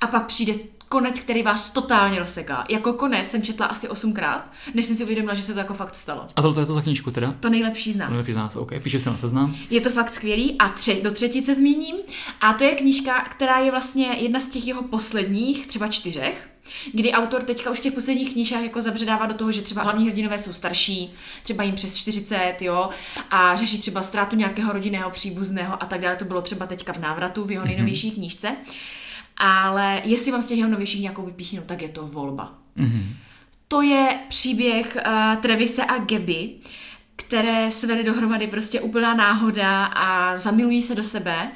A 0.00 0.06
pak 0.06 0.26
přijde 0.26 0.54
konec, 0.88 1.18
který 1.18 1.42
vás 1.42 1.70
totálně 1.70 2.18
rozseká. 2.18 2.64
Jako 2.70 2.92
konec 2.92 3.30
jsem 3.30 3.42
četla 3.42 3.66
asi 3.66 3.88
osmkrát, 3.88 4.50
než 4.74 4.86
jsem 4.86 4.96
si 4.96 5.04
uvědomila, 5.04 5.34
že 5.34 5.42
se 5.42 5.52
to 5.52 5.58
jako 5.58 5.74
fakt 5.74 5.94
stalo. 5.94 6.26
A 6.36 6.42
tohle 6.42 6.62
je 6.62 6.66
to 6.66 6.74
za 6.74 6.82
knížku 6.82 7.10
teda? 7.10 7.34
To 7.40 7.48
nejlepší 7.48 7.92
z 7.92 7.96
nás. 7.96 8.10
Nejlepší 8.10 8.32
z 8.32 8.36
nás, 8.36 8.56
OK. 8.56 8.72
Píše 8.82 9.00
se 9.00 9.10
na 9.10 9.18
seznam. 9.18 9.56
Je 9.70 9.80
to 9.80 9.90
fakt 9.90 10.10
skvělý 10.10 10.58
a 10.58 10.68
tře- 10.68 11.02
do 11.02 11.10
třetice 11.10 11.54
zmíním. 11.54 11.96
A 12.40 12.52
to 12.52 12.64
je 12.64 12.74
knížka, 12.74 13.24
která 13.24 13.58
je 13.58 13.70
vlastně 13.70 14.06
jedna 14.06 14.40
z 14.40 14.48
těch 14.48 14.66
jeho 14.66 14.82
posledních, 14.82 15.66
třeba 15.66 15.88
čtyřech 15.88 16.51
kdy 16.92 17.12
autor 17.12 17.42
teďka 17.42 17.70
už 17.70 17.78
v 17.78 17.82
těch 17.82 17.92
posledních 17.92 18.32
knížkách 18.32 18.62
jako 18.62 18.80
zabředává 18.80 19.26
do 19.26 19.34
toho, 19.34 19.52
že 19.52 19.62
třeba 19.62 19.82
hlavní 19.82 20.08
hrdinové 20.08 20.38
jsou 20.38 20.52
starší, 20.52 21.14
třeba 21.42 21.64
jim 21.64 21.74
přes 21.74 21.96
40, 21.96 22.56
jo, 22.60 22.88
a 23.30 23.56
řeší 23.56 23.80
třeba 23.80 24.02
ztrátu 24.02 24.36
nějakého 24.36 24.72
rodinného 24.72 25.10
příbuzného 25.10 25.82
a 25.82 25.86
tak 25.86 26.00
dále. 26.00 26.16
To 26.16 26.24
bylo 26.24 26.42
třeba 26.42 26.66
teďka 26.66 26.92
v 26.92 26.98
návratu 26.98 27.44
v 27.44 27.50
jeho 27.50 27.64
mhm. 27.64 27.70
nejnovější 27.70 28.10
mm-hmm. 28.10 28.14
knížce. 28.14 28.56
Ale 29.36 30.02
jestli 30.04 30.32
mám 30.32 30.42
z 30.42 30.46
těch 30.46 30.58
jeho 30.58 30.70
novějších 30.70 31.00
nějakou 31.00 31.22
vypíchnout, 31.22 31.64
tak 31.64 31.82
je 31.82 31.88
to 31.88 32.06
volba. 32.06 32.54
Mm-hmm. 32.76 33.06
To 33.68 33.82
je 33.82 34.18
příběh 34.28 34.96
uh, 35.06 35.42
Trevise 35.42 35.84
a 35.84 35.98
Geby, 35.98 36.50
které 37.16 37.70
svede 37.70 38.02
dohromady 38.02 38.46
prostě 38.46 38.80
úplná 38.80 39.14
náhoda 39.14 39.84
a 39.84 40.38
zamilují 40.38 40.82
se 40.82 40.94
do 40.94 41.04
sebe, 41.04 41.52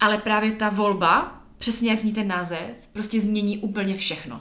ale 0.00 0.18
právě 0.18 0.52
ta 0.52 0.68
volba, 0.68 1.42
přesně 1.58 1.90
jak 1.90 1.98
zní 1.98 2.12
ten 2.12 2.28
název, 2.28 2.88
prostě 2.92 3.20
změní 3.20 3.58
úplně 3.58 3.96
všechno. 3.96 4.40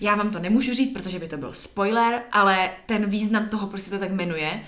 Já 0.00 0.14
vám 0.14 0.30
to 0.30 0.38
nemůžu 0.38 0.74
říct, 0.74 0.92
protože 0.92 1.18
by 1.18 1.28
to 1.28 1.36
byl 1.36 1.52
spoiler, 1.52 2.22
ale 2.32 2.70
ten 2.86 3.10
význam 3.10 3.46
toho, 3.46 3.66
proč 3.66 3.82
se 3.82 3.90
to 3.90 3.98
tak 3.98 4.10
jmenuje, 4.10 4.60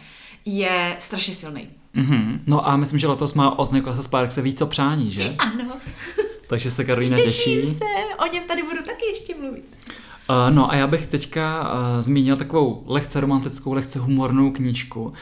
je 0.44 0.96
strašně 0.98 1.34
silný. 1.34 1.68
Mm-hmm. 1.94 2.40
No 2.46 2.68
a 2.68 2.76
myslím, 2.76 2.98
že 2.98 3.06
letos 3.06 3.34
má 3.34 3.58
od 3.58 3.72
Nikolasa 3.72 4.02
Sparkse 4.02 4.42
víc 4.42 4.58
to 4.58 4.66
přání, 4.66 5.10
že? 5.10 5.34
Ano. 5.38 5.72
Takže 6.46 6.70
se 6.70 6.84
Karolina 6.84 7.16
těší. 7.16 7.54
Těším 7.54 7.74
se, 7.74 7.84
o 8.18 8.32
něm 8.32 8.44
tady 8.48 8.62
budu 8.62 8.82
taky 8.82 9.06
ještě 9.06 9.34
mluvit. 9.40 9.64
Uh, 10.30 10.54
no 10.54 10.70
a 10.70 10.74
já 10.74 10.86
bych 10.86 11.06
teďka 11.06 11.72
uh, 11.72 12.02
zmínil 12.02 12.36
takovou 12.36 12.84
lehce 12.86 13.20
romantickou, 13.20 13.72
lehce 13.72 13.98
humornou 13.98 14.50
knížku, 14.50 15.02
uh, 15.02 15.12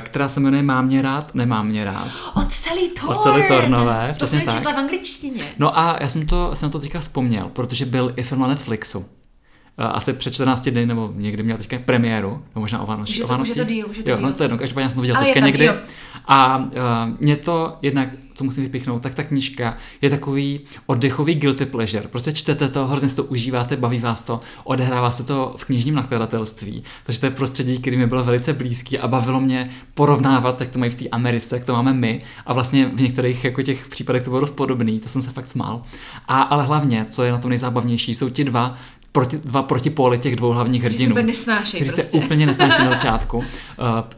která 0.00 0.28
se 0.28 0.40
jmenuje 0.40 0.62
Mám 0.62 0.86
mě 0.86 1.02
rád, 1.02 1.34
nemám 1.34 1.66
mě 1.66 1.84
rád. 1.84 2.08
Od 2.34 2.52
Sally 2.52 2.88
Thorne. 2.88 3.16
Od 3.16 3.22
Sally 3.22 3.48
Thornové. 3.48 4.14
To 4.18 4.26
jsem 4.26 4.40
tak. 4.40 4.54
četla 4.54 4.72
v 4.72 4.76
angličtině. 4.76 5.44
No 5.58 5.78
a 5.78 5.98
já 6.00 6.08
jsem 6.08 6.26
to, 6.26 6.50
jsem 6.54 6.70
to 6.70 6.80
teďka 6.80 7.00
vzpomněl, 7.00 7.50
protože 7.52 7.86
byl 7.86 8.12
i 8.16 8.22
film 8.22 8.40
na 8.40 8.48
Netflixu. 8.48 9.06
Eh, 9.78 9.84
asi 9.84 10.12
před 10.12 10.34
14 10.34 10.70
dny, 10.70 10.86
nebo 10.86 11.12
někdy 11.16 11.42
měl 11.42 11.56
teďka 11.56 11.78
premiéru, 11.78 12.30
nebo 12.30 12.60
možná 12.60 12.82
o 12.82 12.86
Vánocích. 12.86 13.14
Už 13.14 13.30
je 13.30 13.36
to, 13.36 13.42
už 13.42 13.48
je 13.48 13.54
to 13.54 13.64
díl, 13.64 13.86
už 13.90 13.96
je 13.96 14.02
to 14.02 14.10
jo, 14.10 14.16
díl. 14.16 14.26
no 14.26 14.32
to 14.32 14.42
je 14.42 14.44
jedno, 14.44 14.58
každopádně 14.58 14.90
jsem 14.90 14.96
to 14.96 15.00
viděl 15.00 15.16
Ale 15.16 15.26
teďka 15.26 15.40
někdy. 15.40 15.64
Jo. 15.64 15.74
A 16.26 16.58
uh, 16.58 16.64
mě 17.20 17.36
to 17.36 17.76
jednak, 17.82 18.08
co 18.34 18.44
musím 18.44 18.64
vypíchnout, 18.64 19.02
tak 19.02 19.14
ta 19.14 19.22
knížka 19.22 19.76
je 20.02 20.10
takový 20.10 20.60
oddechový 20.86 21.34
guilty 21.34 21.66
pleasure. 21.66 22.08
Prostě 22.08 22.32
čtete 22.32 22.68
to, 22.68 22.86
hrozně 22.86 23.08
si 23.08 23.16
to 23.16 23.24
užíváte, 23.24 23.76
baví 23.76 23.98
vás 23.98 24.22
to, 24.22 24.40
odehrává 24.64 25.10
se 25.10 25.24
to 25.24 25.54
v 25.56 25.64
knižním 25.64 25.94
nakladatelství. 25.94 26.82
Takže 27.06 27.20
to 27.20 27.26
je 27.26 27.30
prostředí, 27.30 27.78
který 27.78 27.96
mi 27.96 28.06
bylo 28.06 28.24
velice 28.24 28.52
blízký 28.52 28.98
a 28.98 29.08
bavilo 29.08 29.40
mě 29.40 29.70
porovnávat, 29.94 30.60
jak 30.60 30.70
to 30.70 30.78
mají 30.78 30.90
v 30.90 30.94
té 30.94 31.08
Americe, 31.08 31.56
jak 31.56 31.64
to 31.64 31.72
máme 31.72 31.92
my. 31.92 32.22
A 32.46 32.52
vlastně 32.52 32.86
v 32.86 33.00
některých 33.00 33.44
jako 33.44 33.62
těch 33.62 33.88
případech 33.88 34.22
to 34.22 34.30
bylo 34.30 34.40
dost 34.40 34.56
podobný, 34.56 35.00
to 35.00 35.08
jsem 35.08 35.22
se 35.22 35.30
fakt 35.30 35.46
smál. 35.46 35.82
A, 36.28 36.42
ale 36.42 36.64
hlavně, 36.64 37.06
co 37.10 37.22
je 37.22 37.32
na 37.32 37.38
tom 37.38 37.48
nejzábavnější, 37.48 38.14
jsou 38.14 38.28
ti 38.28 38.44
dva 38.44 38.74
proti, 39.14 39.38
dva 39.44 39.62
protipóly 39.62 40.18
těch 40.18 40.36
dvou 40.36 40.50
hlavních 40.50 40.82
hrdinů. 40.82 41.14
Kteří 41.14 41.26
nesnášejí 41.26 41.80
kteří 41.80 41.94
prostě. 41.96 42.18
se 42.18 42.24
úplně 42.24 42.46
nesnáší 42.46 42.82
na 42.82 42.90
začátku. 42.94 43.36
Uh, 43.36 43.44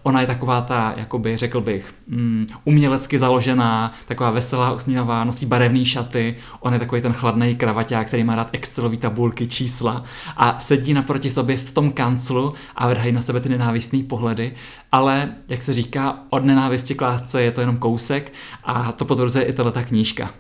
ona 0.03 0.21
je 0.21 0.27
taková 0.27 0.61
ta, 0.61 0.95
jakoby 0.97 1.37
řekl 1.37 1.61
bych, 1.61 1.95
um, 2.13 2.47
umělecky 2.65 3.19
založená, 3.19 3.93
taková 4.09 4.31
veselá, 4.31 4.73
usmívavá, 4.73 5.25
nosí 5.25 5.47
barevné 5.47 5.85
šaty. 5.85 6.37
On 6.61 6.73
je 6.73 6.79
takový 6.79 7.01
ten 7.01 7.13
chladný 7.13 7.55
kravaťák, 7.55 8.07
který 8.07 8.25
má 8.25 8.35
rád 8.35 8.49
Excelový 8.53 8.97
tabulky, 8.97 9.47
čísla 9.47 10.05
a 10.37 10.61
sedí 10.61 10.95
naproti 10.95 11.31
sobě 11.31 11.57
v 11.57 11.73
tom 11.73 11.93
kanclu 11.93 12.55
a 12.77 12.89
vrhají 12.89 13.13
na 13.13 13.23
sebe 13.23 13.41
ty 13.41 13.49
nenávistné 13.49 14.03
pohledy. 14.03 14.55
Ale, 14.93 15.29
jak 15.49 15.63
se 15.63 15.75
říká, 15.75 16.19
od 16.31 16.45
nenávisti 16.45 16.95
k 16.95 17.01
lásce 17.01 17.43
je 17.43 17.53
to 17.53 17.61
jenom 17.61 17.77
kousek 17.77 18.33
a 18.65 18.93
to 18.93 19.05
potvrzuje 19.05 19.45
i 19.45 19.53
tato 19.53 19.73
knížka. 19.85 20.31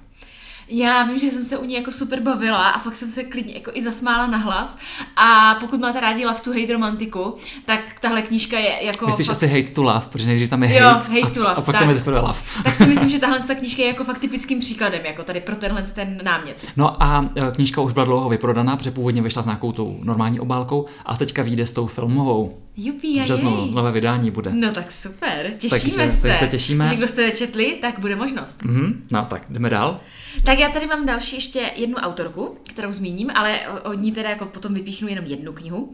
Já 0.69 1.05
vím, 1.05 1.19
že 1.19 1.31
jsem 1.31 1.45
se 1.45 1.59
u 1.59 1.65
ní 1.65 1.75
jako 1.75 1.93
super 1.93 2.21
bavila 2.21 2.69
a 2.69 2.79
fakt 2.79 2.97
jsem 2.97 3.11
se 3.11 3.25
klidně 3.25 3.55
jako 3.55 3.71
i 3.75 3.83
zasmála 3.83 4.27
na 4.27 4.39
hlas. 4.39 4.79
A 5.17 5.57
pokud 5.61 5.81
máte 5.81 6.01
rádi 6.01 6.27
Love 6.27 6.41
to 6.41 6.51
Hate 6.51 6.73
romantiku, 6.73 7.37
tak 7.65 7.81
tahle 8.01 8.23
knížka 8.23 8.59
je 8.59 8.85
jako... 8.85 9.07
Myslíš 9.07 9.27
fakt... 9.27 9.37
asi 9.37 9.49
Hate 9.49 9.75
to 9.75 9.83
Love, 9.83 10.07
protože 10.11 10.27
nejdřív 10.27 10.51
tam 10.51 10.63
je 10.63 10.69
hate, 10.69 11.11
jo, 11.11 11.21
hate 11.21 11.35
to 11.35 11.41
love, 11.41 11.55
a, 11.55 11.59
a 11.59 11.61
pak 11.61 11.73
tak, 11.75 11.81
tam 11.81 11.89
je 11.89 11.95
teprve 11.95 12.21
love. 12.21 12.39
Tak 12.65 12.75
si 12.75 12.87
myslím, 12.87 13.09
že 13.09 13.19
tahle 13.27 13.41
ta 13.41 13.55
knížka 13.55 13.83
je 13.83 13.89
jako 13.89 14.05
fakt 14.05 14.19
typickým 14.19 14.61
příkladem, 14.61 15.05
jako 15.05 15.23
tady 15.23 15.41
pro 15.41 15.57
tenhle 15.57 15.83
ten 15.83 16.21
námět. 16.23 16.69
No 16.77 17.03
a 17.03 17.31
e, 17.37 17.51
knížka 17.51 17.81
už 17.81 17.93
byla 17.93 18.05
dlouho 18.05 18.29
vyprodaná, 18.29 18.77
protože 18.77 18.91
původně 18.91 19.23
vyšla 19.23 19.43
s 19.43 19.47
nějakou 19.47 19.73
tou 19.73 19.99
normální 20.03 20.41
obálkou 20.41 20.87
a 21.07 21.17
teďka 21.17 21.43
vyjde 21.43 21.67
s 21.67 21.73
tou 21.73 21.87
filmovou. 21.87 22.59
Jupi, 22.77 23.21
březnu 23.23 23.71
nové 23.71 23.93
vydání 23.93 24.31
bude. 24.31 24.53
No 24.53 24.73
tak 24.73 24.91
super, 24.91 25.51
těšíme 25.59 25.97
takže, 25.97 26.13
se. 26.13 26.23
Takže 26.23 26.39
se 26.39 26.49
těšíme. 26.49 26.85
Takže 26.85 26.97
kdo 26.97 27.07
jste 27.07 27.23
nečetli, 27.23 27.79
tak 27.81 27.99
bude 27.99 28.17
možnost. 28.17 28.63
Mm-hmm. 28.63 28.95
No 29.11 29.27
tak 29.31 29.43
jdeme 29.51 29.71
dál. 29.71 30.01
Tak 30.45 30.56
já 30.59 30.69
tady 30.69 30.87
mám 30.87 31.07
další 31.07 31.37
ještě 31.37 31.71
jednu 31.77 31.97
autorku, 31.97 32.59
kterou 32.71 32.93
zmíním, 32.93 33.31
ale 33.35 33.61
od 33.83 33.93
ní 33.93 34.13
teda 34.13 34.31
jako 34.31 34.47
potom 34.47 34.75
vypíchnu 34.75 35.09
jenom 35.09 35.25
jednu 35.25 35.53
knihu. 35.53 35.93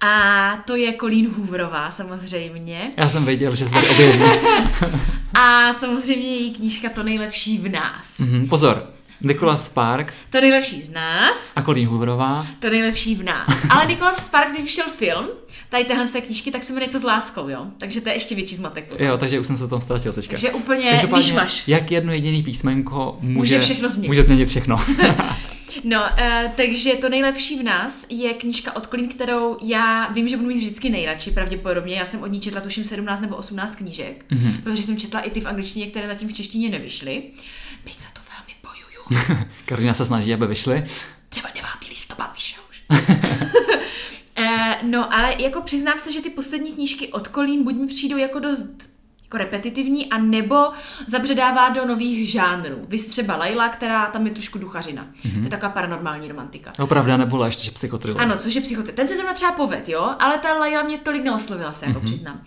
A 0.00 0.56
to 0.66 0.76
je 0.76 0.94
Colleen 1.00 1.28
Hooverová 1.28 1.90
samozřejmě. 1.90 2.90
Já 2.96 3.10
jsem 3.10 3.24
věděl, 3.24 3.56
že 3.56 3.68
se 3.68 3.74
tady 3.74 3.88
objeví. 3.88 4.22
a 5.34 5.72
samozřejmě 5.72 6.28
její 6.28 6.52
knížka 6.52 6.88
To 6.88 7.02
nejlepší 7.02 7.58
v 7.58 7.68
nás. 7.68 8.18
Mm-hmm. 8.18 8.48
Pozor, 8.48 8.92
Nicholas 9.22 9.66
Sparks. 9.66 10.22
To 10.30 10.40
nejlepší 10.40 10.82
z 10.82 10.90
nás. 10.90 11.50
A 11.56 11.62
Colleen 11.62 11.88
Hooverová. 11.88 12.46
To 12.60 12.70
nejlepší 12.70 13.14
v 13.14 13.22
nás. 13.24 13.48
Ale 13.70 13.86
Nicholas 13.86 14.26
Sparks, 14.26 14.52
když 14.52 14.64
vyšel 14.64 14.84
film, 14.96 15.26
tady 15.68 15.84
téhle 15.84 16.06
z 16.06 16.10
té 16.10 16.20
knížky, 16.20 16.50
tak 16.50 16.62
se 16.62 16.72
jmenuje 16.72 16.88
Co 16.88 16.98
s 16.98 17.04
láskou, 17.04 17.48
jo? 17.48 17.66
Takže 17.78 18.00
to 18.00 18.08
je 18.08 18.14
ještě 18.14 18.34
větší 18.34 18.56
zmatek. 18.56 18.88
Potom. 18.88 19.06
Jo, 19.06 19.18
takže 19.18 19.40
už 19.40 19.46
jsem 19.46 19.56
se 19.56 19.68
tom 19.68 19.80
ztratil 19.80 20.12
teďka. 20.12 20.30
Takže 20.30 20.50
úplně 20.50 21.00
myšmaš. 21.16 21.68
Jak 21.68 21.90
jedno 21.90 22.12
jediný 22.12 22.42
písmenko 22.42 23.18
může, 23.20 23.38
může 23.38 23.60
všechno 23.60 23.88
změnit. 23.88 24.08
Může 24.08 24.22
změnit 24.22 24.48
všechno. 24.48 24.84
No, 25.84 26.02
uh, 26.02 26.50
takže 26.54 26.92
to 26.92 27.08
nejlepší 27.08 27.58
v 27.58 27.62
nás 27.62 28.06
je 28.08 28.34
knížka 28.34 28.76
od 28.76 28.86
Colleen, 28.86 29.08
kterou 29.08 29.56
já 29.62 30.12
vím, 30.12 30.28
že 30.28 30.36
budu 30.36 30.48
mít 30.48 30.58
vždycky 30.58 30.90
nejradši, 30.90 31.30
pravděpodobně. 31.30 31.94
Já 31.94 32.04
jsem 32.04 32.22
od 32.22 32.26
ní 32.26 32.40
četla 32.40 32.60
tuším 32.60 32.84
17 32.84 33.20
nebo 33.20 33.36
18 33.36 33.76
knížek, 33.76 34.24
mm-hmm. 34.30 34.62
protože 34.62 34.82
jsem 34.82 34.96
četla 34.96 35.20
i 35.20 35.30
ty 35.30 35.40
v 35.40 35.46
angličtině, 35.46 35.86
které 35.86 36.06
zatím 36.06 36.28
v 36.28 36.32
češtině 36.32 36.68
nevyšly. 36.68 37.22
Byť 37.84 37.98
za 37.98 38.08
to 38.12 38.20
velmi 38.30 38.54
bojuju. 38.62 38.91
Karolina 39.66 39.94
se 39.94 40.04
snaží, 40.04 40.34
aby 40.34 40.46
vyšly. 40.46 40.84
Třeba 41.28 41.48
9. 41.54 41.64
listopad 41.88 42.34
vyšel 42.34 42.62
už. 42.70 42.82
Uh, 42.90 44.56
no, 44.90 45.14
ale 45.14 45.34
jako 45.42 45.62
přiznám 45.62 45.98
se, 45.98 46.12
že 46.12 46.20
ty 46.20 46.30
poslední 46.30 46.72
knížky 46.72 47.08
od 47.08 47.28
Colleen 47.28 47.64
buď 47.64 47.74
mi 47.74 47.86
přijdou 47.86 48.16
jako 48.16 48.38
dost 48.38 48.92
jako 49.32 49.38
repetitivní, 49.38 50.06
a 50.10 50.18
nebo 50.18 50.70
zabředává 51.06 51.68
do 51.68 51.86
nových 51.86 52.30
žánrů. 52.30 52.76
Vy 52.88 52.98
třeba 52.98 53.36
Laila, 53.36 53.68
která 53.68 54.06
tam 54.06 54.26
je 54.26 54.32
trošku 54.32 54.58
duchařina. 54.58 55.06
Mm-hmm. 55.22 55.38
To 55.38 55.44
je 55.44 55.50
taková 55.50 55.70
paranormální 55.70 56.28
romantika. 56.28 56.72
Opravdu, 56.78 57.16
nebo 57.16 57.44
ještě 57.44 57.70
psychotril. 57.70 58.16
Ano, 58.18 58.36
což 58.38 58.54
je 58.54 58.60
psychotril. 58.60 58.94
Ten 58.94 59.08
se 59.08 59.16
zrovna 59.16 59.34
třeba 59.34 59.52
poved, 59.52 59.88
jo, 59.88 60.14
ale 60.18 60.38
ta 60.38 60.58
Laila 60.58 60.82
mě 60.82 60.98
tolik 60.98 61.24
neoslovila 61.24 61.72
se, 61.72 61.86
jako 61.86 62.00
mm-hmm. 62.00 62.04
přiznám. 62.04 62.40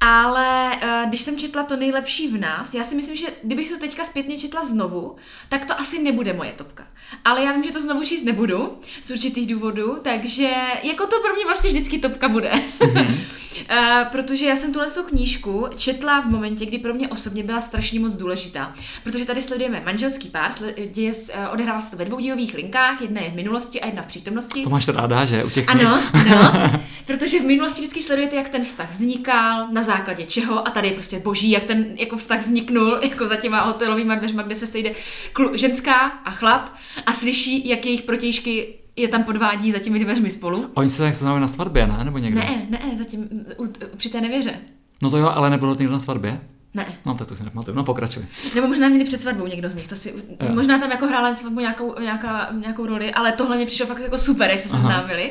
Ale 0.00 0.72
uh, 0.82 1.08
když 1.08 1.20
jsem 1.20 1.38
četla 1.38 1.62
to 1.62 1.76
nejlepší 1.76 2.28
v 2.28 2.40
nás, 2.40 2.74
já 2.74 2.84
si 2.84 2.94
myslím, 2.94 3.16
že 3.16 3.26
kdybych 3.42 3.70
to 3.70 3.78
teďka 3.78 4.04
zpětně 4.04 4.38
četla 4.38 4.64
znovu, 4.64 5.16
tak 5.48 5.64
to 5.64 5.80
asi 5.80 6.02
nebude 6.02 6.32
moje 6.32 6.52
topka. 6.52 6.86
Ale 7.24 7.42
já 7.42 7.52
vím, 7.52 7.62
že 7.62 7.72
to 7.72 7.82
znovu 7.82 8.04
číst 8.04 8.24
nebudu 8.24 8.74
z 9.02 9.10
určitých 9.10 9.46
důvodů, 9.46 9.96
takže 10.02 10.50
jako 10.82 11.06
to 11.06 11.20
pro 11.20 11.34
mě 11.34 11.44
vlastně 11.44 11.70
vždycky 11.70 11.98
topka 11.98 12.28
bude. 12.28 12.50
Mm-hmm. 12.80 13.14
uh, 13.14 14.08
protože 14.12 14.46
já 14.46 14.56
jsem 14.56 14.72
tuhle 14.72 14.90
tu 14.90 15.02
knížku 15.02 15.66
četla 15.76 16.20
v 16.20 16.26
momentě, 16.26 16.66
kdy 16.66 16.78
pro 16.78 16.94
mě 16.94 17.08
osobně 17.08 17.42
byla 17.42 17.60
strašně 17.60 18.00
moc 18.00 18.14
důležitá. 18.14 18.72
Protože 19.04 19.24
tady 19.24 19.42
sledujeme 19.42 19.82
manželský 19.84 20.28
pár, 20.28 20.50
děje, 20.92 21.12
uh, 21.12 21.52
odehrává 21.52 21.80
se 21.80 21.90
to 21.90 21.96
ve 21.96 22.04
dvou 22.04 22.20
dílových 22.20 22.54
linkách, 22.54 23.00
jedna 23.00 23.20
je 23.20 23.30
v 23.30 23.34
minulosti 23.34 23.80
a 23.80 23.86
jedna 23.86 24.02
v 24.02 24.06
přítomnosti. 24.06 24.62
To 24.62 24.70
máš 24.70 24.88
ráda, 24.88 25.24
že? 25.24 25.44
U 25.44 25.50
těch 25.50 25.68
ano, 25.68 26.02
ano, 26.12 26.70
protože 27.06 27.40
v 27.40 27.44
minulosti 27.44 27.80
vždycky 27.80 28.02
sledujete, 28.02 28.36
jak 28.36 28.48
ten 28.48 28.64
vztah 28.64 28.90
vznikal, 28.90 29.68
na 29.70 29.82
základě 29.86 30.24
čeho 30.26 30.68
a 30.68 30.70
tady 30.70 30.88
je 30.88 30.94
prostě 30.94 31.18
boží, 31.18 31.50
jak 31.50 31.64
ten 31.64 31.86
jako 31.94 32.16
vztah 32.16 32.38
vzniknul, 32.40 32.98
jako 33.02 33.26
za 33.26 33.36
těma 33.36 33.60
hotelovými 33.60 34.16
dveřma, 34.16 34.42
kde 34.42 34.54
se 34.54 34.66
sejde 34.66 34.90
klu, 35.32 35.56
ženská 35.56 36.06
a 36.06 36.30
chlap 36.30 36.68
a 37.06 37.12
slyší, 37.12 37.68
jak 37.68 37.86
jejich 37.86 38.02
protějšky 38.02 38.74
je 38.96 39.08
tam 39.08 39.24
podvádí 39.24 39.72
za 39.72 39.78
těmi 39.78 39.98
dveřmi 39.98 40.30
spolu. 40.30 40.70
Oni 40.74 40.90
se 40.90 41.02
tak 41.02 41.14
seznamují 41.14 41.40
na 41.40 41.48
svatbě, 41.48 41.86
ne? 41.86 42.04
Nebo 42.04 42.18
někde? 42.18 42.40
Ne, 42.40 42.66
ne, 42.70 42.96
zatím 42.98 43.28
u, 43.58 43.66
při 43.96 44.08
té 44.08 44.20
nevěře. 44.20 44.54
No 45.02 45.10
to 45.10 45.16
jo, 45.16 45.28
ale 45.28 45.50
nebylo 45.50 45.74
to 45.74 45.82
někdo 45.82 45.92
na 45.92 46.00
svatbě? 46.00 46.40
Ne. 46.74 46.86
No, 47.06 47.14
tak 47.14 47.28
to 47.28 47.36
si 47.36 47.44
nepamatuju. 47.44 47.76
No, 47.76 47.84
pokračuj. 47.84 48.26
Nebo 48.54 48.66
možná 48.66 48.88
měli 48.88 49.04
před 49.04 49.20
svatbou 49.20 49.46
někdo 49.46 49.70
z 49.70 49.74
nich. 49.74 49.88
To 49.88 49.96
si, 49.96 50.14
jo. 50.40 50.54
možná 50.54 50.78
tam 50.78 50.90
jako 50.90 51.06
hrála 51.06 51.36
svatbu 51.36 51.60
nějakou, 51.60 51.94
nějaká, 52.00 52.48
nějakou 52.60 52.86
roli, 52.86 53.12
ale 53.12 53.32
tohle 53.32 53.56
mě 53.56 53.66
přišlo 53.66 53.86
fakt 53.86 54.00
jako 54.00 54.18
super, 54.18 54.50
jak 54.50 54.60
se 54.60 54.68
seznámili. 54.68 55.30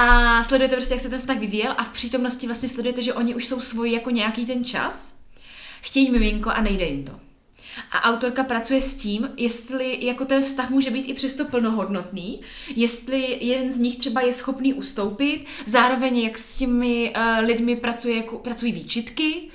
A 0.00 0.42
sledujete 0.42 0.76
prostě, 0.76 0.94
jak 0.94 1.00
se 1.00 1.10
ten 1.10 1.18
vztah 1.18 1.38
vyvíjel 1.38 1.74
a 1.78 1.84
v 1.84 1.88
přítomnosti 1.88 2.46
vlastně 2.46 2.68
sledujete, 2.68 3.02
že 3.02 3.14
oni 3.14 3.34
už 3.34 3.46
jsou 3.46 3.60
svoji 3.60 3.92
jako 3.92 4.10
nějaký 4.10 4.46
ten 4.46 4.64
čas, 4.64 5.18
chtějí 5.80 6.10
miminko 6.10 6.50
a 6.50 6.60
nejde 6.60 6.84
jim 6.84 7.04
to. 7.04 7.12
A 7.90 8.02
autorka 8.02 8.44
pracuje 8.44 8.82
s 8.82 8.94
tím, 8.94 9.30
jestli 9.36 10.06
jako 10.06 10.24
ten 10.24 10.42
vztah 10.42 10.70
může 10.70 10.90
být 10.90 11.08
i 11.08 11.14
přesto 11.14 11.44
plnohodnotný, 11.44 12.40
jestli 12.76 13.38
jeden 13.40 13.72
z 13.72 13.78
nich 13.78 13.96
třeba 13.96 14.20
je 14.20 14.32
schopný 14.32 14.74
ustoupit, 14.74 15.46
zároveň 15.66 16.18
jak 16.18 16.38
s 16.38 16.56
těmi 16.56 17.14
uh, 17.16 17.46
lidmi 17.46 17.76
pracuje, 17.76 18.16
jako, 18.16 18.38
pracují 18.38 18.72
výčitky, 18.72 19.50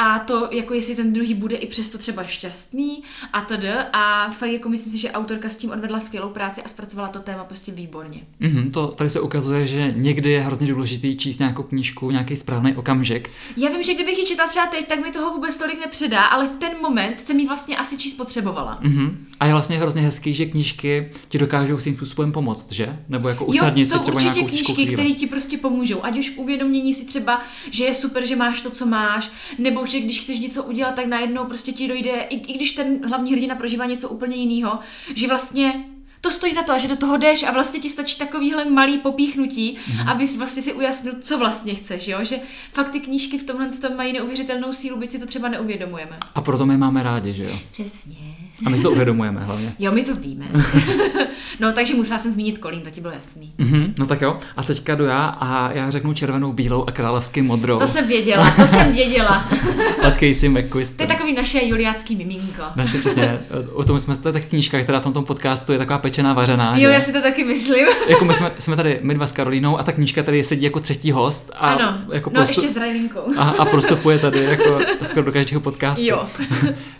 a 0.00 0.18
to, 0.18 0.48
jako 0.50 0.74
jestli 0.74 0.96
ten 0.96 1.12
druhý 1.12 1.34
bude 1.34 1.56
i 1.56 1.66
přesto 1.66 1.98
třeba 1.98 2.24
šťastný 2.24 3.02
a 3.32 3.40
td. 3.40 3.64
A 3.92 4.30
fakt 4.30 4.50
jako 4.50 4.68
myslím 4.68 4.92
si, 4.92 4.98
že 4.98 5.10
autorka 5.10 5.48
s 5.48 5.56
tím 5.56 5.70
odvedla 5.70 6.00
skvělou 6.00 6.28
práci 6.28 6.62
a 6.62 6.68
zpracovala 6.68 7.08
to 7.08 7.18
téma 7.18 7.44
prostě 7.44 7.72
výborně. 7.72 8.20
Mm-hmm, 8.40 8.70
to 8.70 8.86
tady 8.86 9.10
se 9.10 9.20
ukazuje, 9.20 9.66
že 9.66 9.94
někdy 9.96 10.30
je 10.30 10.40
hrozně 10.40 10.66
důležitý 10.66 11.16
číst 11.16 11.38
nějakou 11.38 11.62
knížku, 11.62 12.10
nějaký 12.10 12.36
správný 12.36 12.76
okamžik. 12.76 13.30
Já 13.56 13.70
vím, 13.70 13.82
že 13.82 13.94
kdybych 13.94 14.18
ji 14.18 14.26
četla 14.26 14.48
třeba 14.48 14.66
teď, 14.66 14.88
tak 14.88 15.00
mi 15.00 15.10
toho 15.10 15.34
vůbec 15.34 15.56
tolik 15.56 15.80
nepředá, 15.80 16.24
ale 16.24 16.48
v 16.48 16.56
ten 16.56 16.70
moment 16.82 17.20
jsem 17.20 17.38
ji 17.38 17.46
vlastně 17.46 17.76
asi 17.76 17.98
číst 17.98 18.14
potřebovala. 18.14 18.80
Mm-hmm. 18.82 19.14
A 19.40 19.46
je 19.46 19.52
vlastně 19.52 19.78
hrozně 19.78 20.02
hezký, 20.02 20.34
že 20.34 20.46
knížky 20.46 21.10
ti 21.28 21.38
dokážou 21.38 21.78
svým 21.78 21.94
způsobem 21.94 22.32
pomoct, 22.32 22.72
že? 22.72 22.98
Nebo 23.08 23.28
jako 23.28 23.44
usnadnit 23.44 23.90
jo, 23.90 23.96
jsou 23.96 23.98
třeba 23.98 24.14
určitě 24.14 24.42
knížky, 24.42 24.86
které 24.86 25.10
ti 25.10 25.26
prostě 25.26 25.56
pomůžou. 25.56 26.04
Ať 26.04 26.18
už 26.18 26.32
uvědomění 26.36 26.94
si 26.94 27.06
třeba, 27.06 27.42
že 27.70 27.84
je 27.84 27.94
super, 27.94 28.26
že 28.26 28.36
máš 28.36 28.60
to, 28.60 28.70
co 28.70 28.86
máš, 28.86 29.30
nebo 29.58 29.89
že 29.90 30.00
když 30.00 30.20
chceš 30.20 30.38
něco 30.38 30.64
udělat, 30.64 30.94
tak 30.94 31.06
najednou 31.06 31.44
prostě 31.44 31.72
ti 31.72 31.88
dojde, 31.88 32.10
i, 32.10 32.36
i 32.36 32.52
když 32.52 32.72
ten 32.72 33.08
hlavní 33.08 33.32
hrdina 33.32 33.54
prožívá 33.54 33.86
něco 33.86 34.08
úplně 34.08 34.36
jiného, 34.36 34.78
že 35.14 35.28
vlastně 35.28 35.84
to 36.20 36.30
stojí 36.30 36.52
za 36.52 36.62
to, 36.62 36.78
že 36.78 36.88
do 36.88 36.96
toho 36.96 37.16
jdeš 37.16 37.42
a 37.42 37.52
vlastně 37.52 37.80
ti 37.80 37.90
stačí 37.90 38.18
takovýhle 38.18 38.64
malý 38.64 38.98
popíchnutí, 38.98 39.76
mm. 39.88 40.08
abys 40.08 40.36
vlastně 40.36 40.62
si 40.62 40.72
ujasnil, 40.72 41.14
co 41.20 41.38
vlastně 41.38 41.74
chceš, 41.74 42.08
jo? 42.08 42.18
že 42.22 42.36
fakt 42.72 42.90
ty 42.90 43.00
knížky 43.00 43.38
v 43.38 43.42
tomhle 43.42 43.68
tom 43.70 43.96
mají 43.96 44.12
neuvěřitelnou 44.12 44.72
sílu, 44.72 44.98
byť 44.98 45.10
si 45.10 45.18
to 45.18 45.26
třeba 45.26 45.48
neuvědomujeme. 45.48 46.18
A 46.34 46.40
proto 46.40 46.66
my 46.66 46.76
máme 46.76 47.02
rádi, 47.02 47.34
že 47.34 47.42
jo? 47.42 47.58
Přesně. 47.70 48.16
A 48.66 48.70
my 48.70 48.76
si 48.76 48.82
to 48.82 48.90
uvědomujeme 48.90 49.44
hlavně. 49.44 49.74
Jo, 49.78 49.92
my 49.92 50.04
to 50.04 50.14
víme. 50.14 50.46
no, 51.60 51.72
takže 51.72 51.94
musela 51.94 52.18
jsem 52.18 52.30
zmínit 52.30 52.58
Kolín, 52.58 52.80
to 52.80 52.90
ti 52.90 53.00
bylo 53.00 53.12
jasný. 53.14 53.52
Mm-hmm, 53.58 53.92
no 53.98 54.06
tak 54.06 54.20
jo, 54.20 54.36
a 54.56 54.62
teďka 54.62 54.94
jdu 54.94 55.04
já 55.04 55.26
a 55.26 55.72
já 55.72 55.90
řeknu 55.90 56.14
červenou, 56.14 56.52
bílou 56.52 56.84
a 56.88 56.92
královsky 56.92 57.42
modrou. 57.42 57.78
To 57.78 57.86
jsem 57.86 58.08
věděla, 58.08 58.50
to 58.50 58.66
jsem 58.66 58.92
věděla. 58.92 59.48
Od 60.06 60.14
Casey 60.14 60.48
McQuiston. 60.48 60.96
To 60.96 61.02
je 61.02 61.06
takový 61.06 61.34
naše 61.34 61.64
juliácký 61.64 62.16
miminko. 62.16 62.62
Naše 62.76 62.98
přesně, 62.98 63.40
o 63.72 63.84
tom 63.84 64.00
jsme, 64.00 64.16
to 64.16 64.28
je 64.28 64.32
tak 64.32 64.44
knížka, 64.44 64.80
která 64.80 65.00
v 65.00 65.02
tomto 65.02 65.22
podcastu 65.22 65.72
je 65.72 65.78
taková 65.78 65.98
pečená 65.98 66.34
vařená. 66.34 66.72
Jo, 66.72 66.80
že? 66.80 66.88
já 66.88 67.00
si 67.00 67.12
to 67.12 67.22
taky 67.22 67.44
myslím. 67.44 67.86
jako 68.08 68.24
my 68.24 68.34
jsme, 68.34 68.50
jsme 68.58 68.76
tady 68.76 68.98
my 69.02 69.14
dva 69.14 69.26
s 69.26 69.32
Karolínou 69.32 69.78
a 69.78 69.82
ta 69.82 69.92
knížka 69.92 70.22
tady 70.22 70.44
sedí 70.44 70.64
jako 70.64 70.80
třetí 70.80 71.12
host. 71.12 71.50
A 71.54 71.58
ano, 71.58 71.98
jako 72.12 72.30
no 72.34 72.40
ještě 72.40 72.68
s 72.68 72.76
Rajlinkou. 72.76 73.20
A, 73.36 73.42
a 73.42 73.64
prostupuje 73.70 74.18
tady 74.18 74.44
jako 74.44 74.80
skoro 75.04 75.24
do 75.24 75.32
každého 75.32 75.60
podcastu. 75.60 76.06
Jo. 76.06 76.26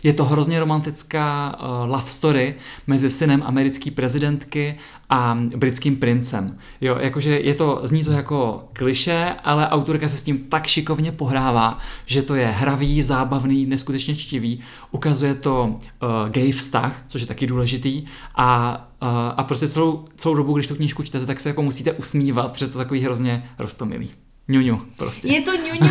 je 0.03 0.13
to 0.13 0.25
hrozně 0.25 0.61
romantická 0.61 1.59
uh, 1.61 1.91
love 1.91 2.07
story 2.07 2.55
mezi 2.87 3.11
synem 3.11 3.43
americké 3.47 3.91
prezidentky 4.41 4.79
a 5.11 5.39
britským 5.57 5.97
princem. 5.97 6.59
Jo, 6.81 6.97
jakože 7.01 7.41
je 7.41 7.55
to, 7.55 7.81
zní 7.85 8.05
to 8.05 8.11
jako 8.11 8.69
kliše, 8.73 9.35
ale 9.45 9.69
autorka 9.69 10.09
se 10.09 10.17
s 10.17 10.23
tím 10.23 10.39
tak 10.39 10.67
šikovně 10.67 11.13
pohrává, 11.13 11.79
že 12.07 12.23
to 12.23 12.35
je 12.35 12.47
hravý, 12.47 13.03
zábavný, 13.03 13.67
neskutečně 13.67 14.17
čtivý. 14.17 14.61
Ukazuje 14.91 15.35
to 15.35 15.65
uh, 15.65 16.29
gay 16.29 16.53
vztah, 16.53 17.03
což 17.09 17.21
je 17.21 17.27
taky 17.27 17.47
důležitý 17.47 18.05
a 18.35 18.77
uh, 19.03 19.09
a 19.37 19.45
prostě 19.45 19.69
celou, 19.69 20.05
celou 20.17 20.35
dobu, 20.35 20.55
když 20.55 20.67
tu 20.67 20.75
knížku 20.75 21.03
čtete, 21.03 21.27
tak 21.27 21.41
se 21.41 21.49
jako 21.49 21.63
musíte 21.63 21.93
usmívat, 21.93 22.53
protože 22.53 22.67
to 22.67 22.79
takový 22.79 23.01
hrozně 23.01 23.51
rostomilý. 23.59 24.11
Ňuňu 24.51 24.83
prostě. 24.97 25.29
Je 25.29 25.41
to 25.41 25.57
ňuňu 25.57 25.91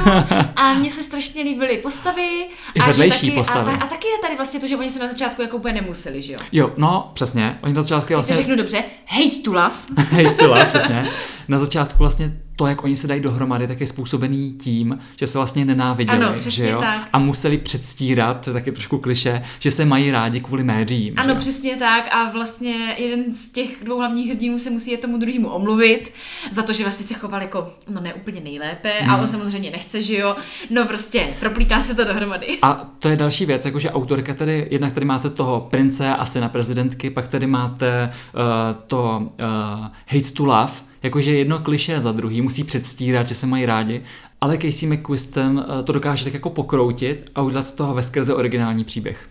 a 0.56 0.74
mně 0.74 0.92
se 0.92 1.04
strašně 1.04 1.44
líbily 1.44 1.78
postavy. 1.78 2.48
I 2.76 2.80
a 2.80 2.92
že 2.92 3.10
taky, 3.10 3.32
postavy. 3.32 3.72
A, 3.72 3.76
a, 3.76 3.88
taky 3.88 4.08
je 4.08 4.18
tady 4.22 4.36
vlastně 4.36 4.60
to, 4.60 4.68
že 4.68 4.78
oni 4.78 4.92
se 4.92 5.00
na 5.00 5.08
začátku 5.08 5.42
jako 5.42 5.58
úplně 5.58 5.74
nemuseli, 5.74 6.22
že 6.22 6.34
jo? 6.34 6.40
Jo, 6.52 6.72
no, 6.78 7.12
přesně. 7.14 7.60
Oni 7.64 7.74
na 7.74 7.82
začátku 7.82 8.14
vlastně... 8.14 8.36
Teď 8.36 8.46
řeknu 8.46 8.56
dobře, 8.58 8.84
hate 9.06 9.40
to 9.44 9.54
love. 9.54 9.76
hate 10.12 10.34
to 10.34 10.48
love, 10.48 10.66
přesně. 10.66 11.10
Na 11.48 11.60
začátku 11.60 11.98
vlastně 12.00 12.42
to, 12.60 12.68
jak 12.68 12.84
oni 12.84 12.96
se 12.96 13.08
dají 13.08 13.22
dohromady, 13.22 13.68
tak 13.68 13.82
je 13.82 13.88
způsobený 13.88 14.56
tím, 14.62 15.00
že 15.16 15.28
se 15.28 15.38
vlastně 15.38 15.66
nenáviděli. 15.66 16.18
Ano, 16.24 16.40
že 16.40 16.70
jo? 16.70 16.80
Tak. 16.80 17.10
A 17.14 17.20
museli 17.20 17.58
předstírat, 17.58 18.42
to 18.42 18.50
je 18.50 18.54
taky 18.54 18.72
trošku 18.72 18.98
kliše, 18.98 19.44
že 19.60 19.72
se 19.72 19.86
mají 19.86 20.12
rádi 20.12 20.40
kvůli 20.40 20.64
médiím. 20.64 21.14
Ano, 21.18 21.34
že? 21.34 21.40
přesně 21.40 21.76
tak. 21.76 22.08
A 22.12 22.32
vlastně 22.32 22.96
jeden 22.98 23.36
z 23.36 23.52
těch 23.52 23.84
dvou 23.84 23.98
hlavních 23.98 24.30
hrdinů 24.30 24.60
se 24.60 24.70
musí 24.70 24.98
tomu 24.98 25.18
druhému 25.18 25.48
omluvit 25.48 26.14
za 26.52 26.64
to, 26.64 26.74
že 26.74 26.84
vlastně 26.84 27.06
se 27.06 27.14
choval 27.14 27.42
jako, 27.42 27.74
no 27.90 28.02
ne 28.02 28.14
úplně 28.14 28.42
nejlépe. 28.42 28.94
Hmm. 29.00 29.10
A 29.10 29.18
on 29.18 29.28
samozřejmě 29.28 29.72
nechce, 29.72 30.02
že 30.02 30.16
jo. 30.18 30.36
No 30.70 30.86
prostě, 30.86 31.34
proplítá 31.40 31.84
se 31.84 31.96
to 31.96 32.04
dohromady. 32.04 32.58
A 32.62 32.74
to 33.00 33.10
je 33.10 33.16
další 33.16 33.46
věc, 33.46 33.66
jakože 33.66 33.92
autorka 33.92 34.34
tady, 34.34 34.68
jednak 34.72 34.94
tady 34.94 35.06
máte 35.06 35.30
toho 35.30 35.68
prince 35.72 36.16
a 36.16 36.26
syna 36.26 36.50
prezidentky, 36.50 37.10
pak 37.10 37.28
tady 37.28 37.48
máte 37.48 38.12
uh, 38.34 38.42
to 38.88 39.20
uh, 39.20 39.88
hate 40.08 40.32
to 40.34 40.46
love, 40.46 40.89
jakože 41.04 41.32
jedno 41.32 41.60
kliše 41.60 42.02
za 42.02 42.12
druhý, 42.12 42.42
musí 42.42 42.64
předstírat, 42.64 43.28
že 43.28 43.36
se 43.36 43.48
mají 43.48 43.66
rádi, 43.66 44.04
ale 44.42 44.58
Casey 44.58 44.90
McQuiston 44.90 45.66
eh, 45.80 45.84
to 45.84 45.94
dokáže 45.94 46.24
tak 46.24 46.34
jako 46.34 46.50
pokroutit 46.50 47.32
a 47.36 47.42
udělat 47.42 47.68
z 47.68 47.72
toho 47.72 47.94
veskrze 47.94 48.34
originální 48.34 48.84
příběh. 48.84 49.30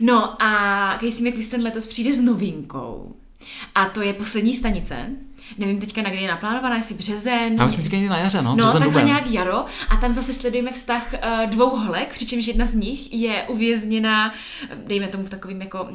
No 0.00 0.42
a 0.42 0.98
Casey 1.00 1.30
McQuiston 1.30 1.62
letos 1.62 1.86
přijde 1.86 2.14
s 2.14 2.20
novinkou. 2.20 3.14
A 3.74 3.84
to 3.84 4.02
je 4.02 4.12
poslední 4.12 4.54
stanice, 4.54 5.10
nevím 5.58 5.80
teďka 5.80 6.02
na 6.02 6.10
kdy 6.10 6.22
je 6.22 6.28
naplánovaná, 6.28 6.76
jestli 6.76 6.94
březen. 6.94 7.56
Já 7.58 7.64
myslím, 7.64 7.84
že 7.84 7.90
někdy 7.90 8.08
na 8.08 8.18
jaře, 8.18 8.42
no. 8.42 8.56
No, 8.56 8.64
takhle 8.64 8.84
duben. 8.84 9.06
nějak 9.06 9.30
jaro. 9.30 9.64
A 9.88 9.96
tam 10.00 10.12
zase 10.12 10.34
sledujeme 10.34 10.72
vztah 10.72 11.14
uh, 11.14 11.50
dvou 11.50 11.76
holek, 11.76 12.08
přičemž 12.08 12.46
jedna 12.46 12.66
z 12.66 12.74
nich 12.74 13.12
je 13.12 13.44
uvězněna, 13.48 14.34
dejme 14.86 15.06
tomu 15.06 15.24
v 15.24 15.30
takovým 15.30 15.62
jako, 15.62 15.88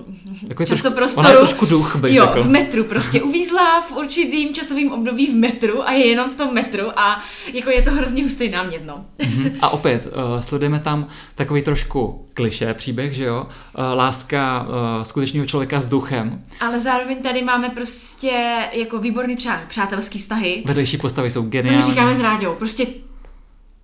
jako 0.47 0.65
časoprostoru. 0.65 1.27
Ona 1.27 1.29
je 1.29 1.37
trošku 1.37 1.65
duch, 1.65 1.95
bych 1.95 2.13
Jo, 2.13 2.25
řekl. 2.25 2.43
v 2.43 2.49
metru, 2.49 2.83
prostě 2.83 3.21
uvízla 3.21 3.81
v 3.81 3.97
určitým 3.97 4.53
časovým 4.53 4.91
období 4.91 5.27
v 5.27 5.35
metru 5.35 5.87
a 5.87 5.91
je 5.91 6.05
jenom 6.05 6.29
v 6.29 6.35
tom 6.35 6.53
metru 6.53 6.99
a 6.99 7.23
jako 7.53 7.69
je 7.69 7.81
to 7.81 7.91
hrozně 7.91 8.23
hustý 8.23 8.49
námět, 8.49 8.85
no. 8.85 9.05
Mm-hmm. 9.19 9.57
A 9.61 9.69
opět, 9.69 10.05
uh, 10.05 10.41
sledujeme 10.41 10.79
tam 10.79 11.07
takový 11.35 11.61
trošku 11.61 12.27
kliše 12.33 12.73
příběh, 12.73 13.13
že 13.13 13.23
jo? 13.23 13.47
Uh, 13.77 13.97
láska 13.97 14.67
uh, 14.67 15.03
skutečného 15.03 15.45
člověka 15.45 15.79
s 15.81 15.87
duchem. 15.87 16.43
Ale 16.59 16.79
zároveň 16.79 17.17
tady 17.23 17.43
máme 17.43 17.69
prostě 17.69 18.55
jako 18.73 18.99
výborný 18.99 19.37
třeba 19.45 19.61
přátelský 19.67 20.19
vztahy. 20.19 20.63
Vedlejší 20.65 20.97
postavy 20.97 21.31
jsou 21.31 21.41
geniální. 21.41 21.81
To 21.81 21.87
my 21.87 21.93
říkáme 21.93 22.15
s 22.15 22.19
Ráďou. 22.19 22.55
Prostě 22.55 22.85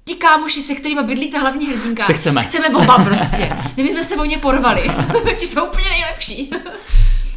ti 0.06 0.16
kámoši, 0.16 0.62
se 0.62 0.76
kterými 0.76 1.04
bydlí 1.04 1.32
ta 1.32 1.40
hlavní 1.40 1.68
hrdinka. 1.68 2.08
Ty 2.08 2.14
chceme. 2.14 2.44
Chceme 2.44 2.70
oba 2.70 3.04
prostě. 3.04 3.58
My 3.78 3.84
bychom 3.84 4.04
se 4.04 4.16
o 4.16 4.26
ně 4.26 4.38
porvali. 4.38 4.92
ti 5.38 5.48
jsou 5.48 5.66
úplně 5.66 5.90
nejlepší. 5.90 6.52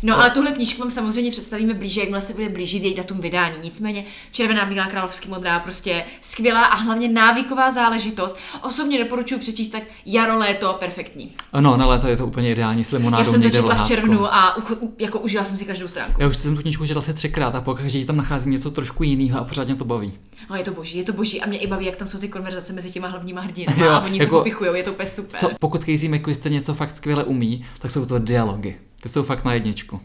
No, 0.06 0.18
ale 0.18 0.30
tuhle 0.30 0.52
knížku 0.52 0.80
vám 0.80 0.90
samozřejmě 0.90 1.30
představíme 1.30 1.74
blíže, 1.74 2.00
jakmile 2.00 2.20
se 2.20 2.32
bude 2.32 2.48
blížit 2.48 2.82
její 2.84 2.94
datum 2.94 3.20
vydání. 3.20 3.54
Nicméně 3.62 4.04
Červená, 4.32 4.66
bílá, 4.66 4.86
královský 4.86 5.28
modrá, 5.28 5.58
prostě 5.60 6.04
skvělá 6.20 6.64
a 6.64 6.76
hlavně 6.76 7.08
návyková 7.08 7.70
záležitost. 7.70 8.36
Osobně 8.62 8.98
doporučuji 9.04 9.38
přečíst 9.38 9.68
tak 9.68 9.82
jaro, 10.06 10.38
léto, 10.38 10.76
perfektní. 10.78 11.30
No, 11.60 11.76
na 11.76 11.86
léto 11.86 12.06
je 12.08 12.16
to 12.16 12.26
úplně 12.26 12.50
ideální 12.52 12.84
s 12.84 12.90
limonádou 12.90 13.24
Já 13.24 13.30
jsem 13.32 13.42
to 13.42 13.50
četla 13.50 13.74
v 13.74 13.88
červnu 13.88 14.34
a 14.34 14.58
ucho- 14.58 14.88
jako 14.98 15.18
užila 15.18 15.44
jsem 15.44 15.56
si 15.56 15.64
každou 15.64 15.88
stránku. 15.88 16.22
Já 16.22 16.28
už 16.28 16.36
jsem 16.36 16.56
tu 16.56 16.62
knížku 16.62 16.86
četl 16.86 16.98
asi 16.98 17.14
třikrát 17.14 17.54
a 17.54 17.60
pokaždé 17.60 18.04
tam 18.04 18.16
nacházím 18.16 18.52
něco 18.52 18.70
trošku 18.70 19.02
jiného 19.02 19.40
a 19.40 19.44
pořád 19.44 19.66
mě 19.66 19.74
to 19.76 19.84
baví. 19.84 20.12
No, 20.50 20.56
je 20.56 20.62
to 20.64 20.72
boží, 20.72 20.98
je 20.98 21.04
to 21.04 21.12
boží 21.12 21.40
a 21.40 21.46
mě 21.48 21.58
i 21.58 21.66
baví, 21.66 21.86
jak 21.86 21.96
tam 21.96 22.08
jsou 22.08 22.18
ty 22.18 22.28
konverzace 22.28 22.72
mezi 22.72 22.90
těma 22.90 23.08
hlavníma 23.08 23.40
hrdinama 23.40 23.84
Jo, 23.84 23.90
a 23.92 24.00
oni 24.00 24.18
jako- 24.18 24.36
se 24.36 24.38
popichujou, 24.38 24.74
je 24.74 24.82
to 24.82 24.92
úplně 24.92 25.08
super. 25.08 25.40
Co, 25.40 25.50
pokud 25.60 25.80
Casey 25.80 26.08
McQuister 26.08 26.52
něco 26.52 26.74
fakt 26.74 26.96
skvěle 26.96 27.24
umí, 27.24 27.64
tak 27.78 27.90
jsou 27.90 28.06
to 28.06 28.18
dialogy. 28.18 28.76
Ty 29.04 29.10
jsou 29.10 29.22
fakt 29.22 29.44
na 29.44 29.54
jedničku. 29.54 30.00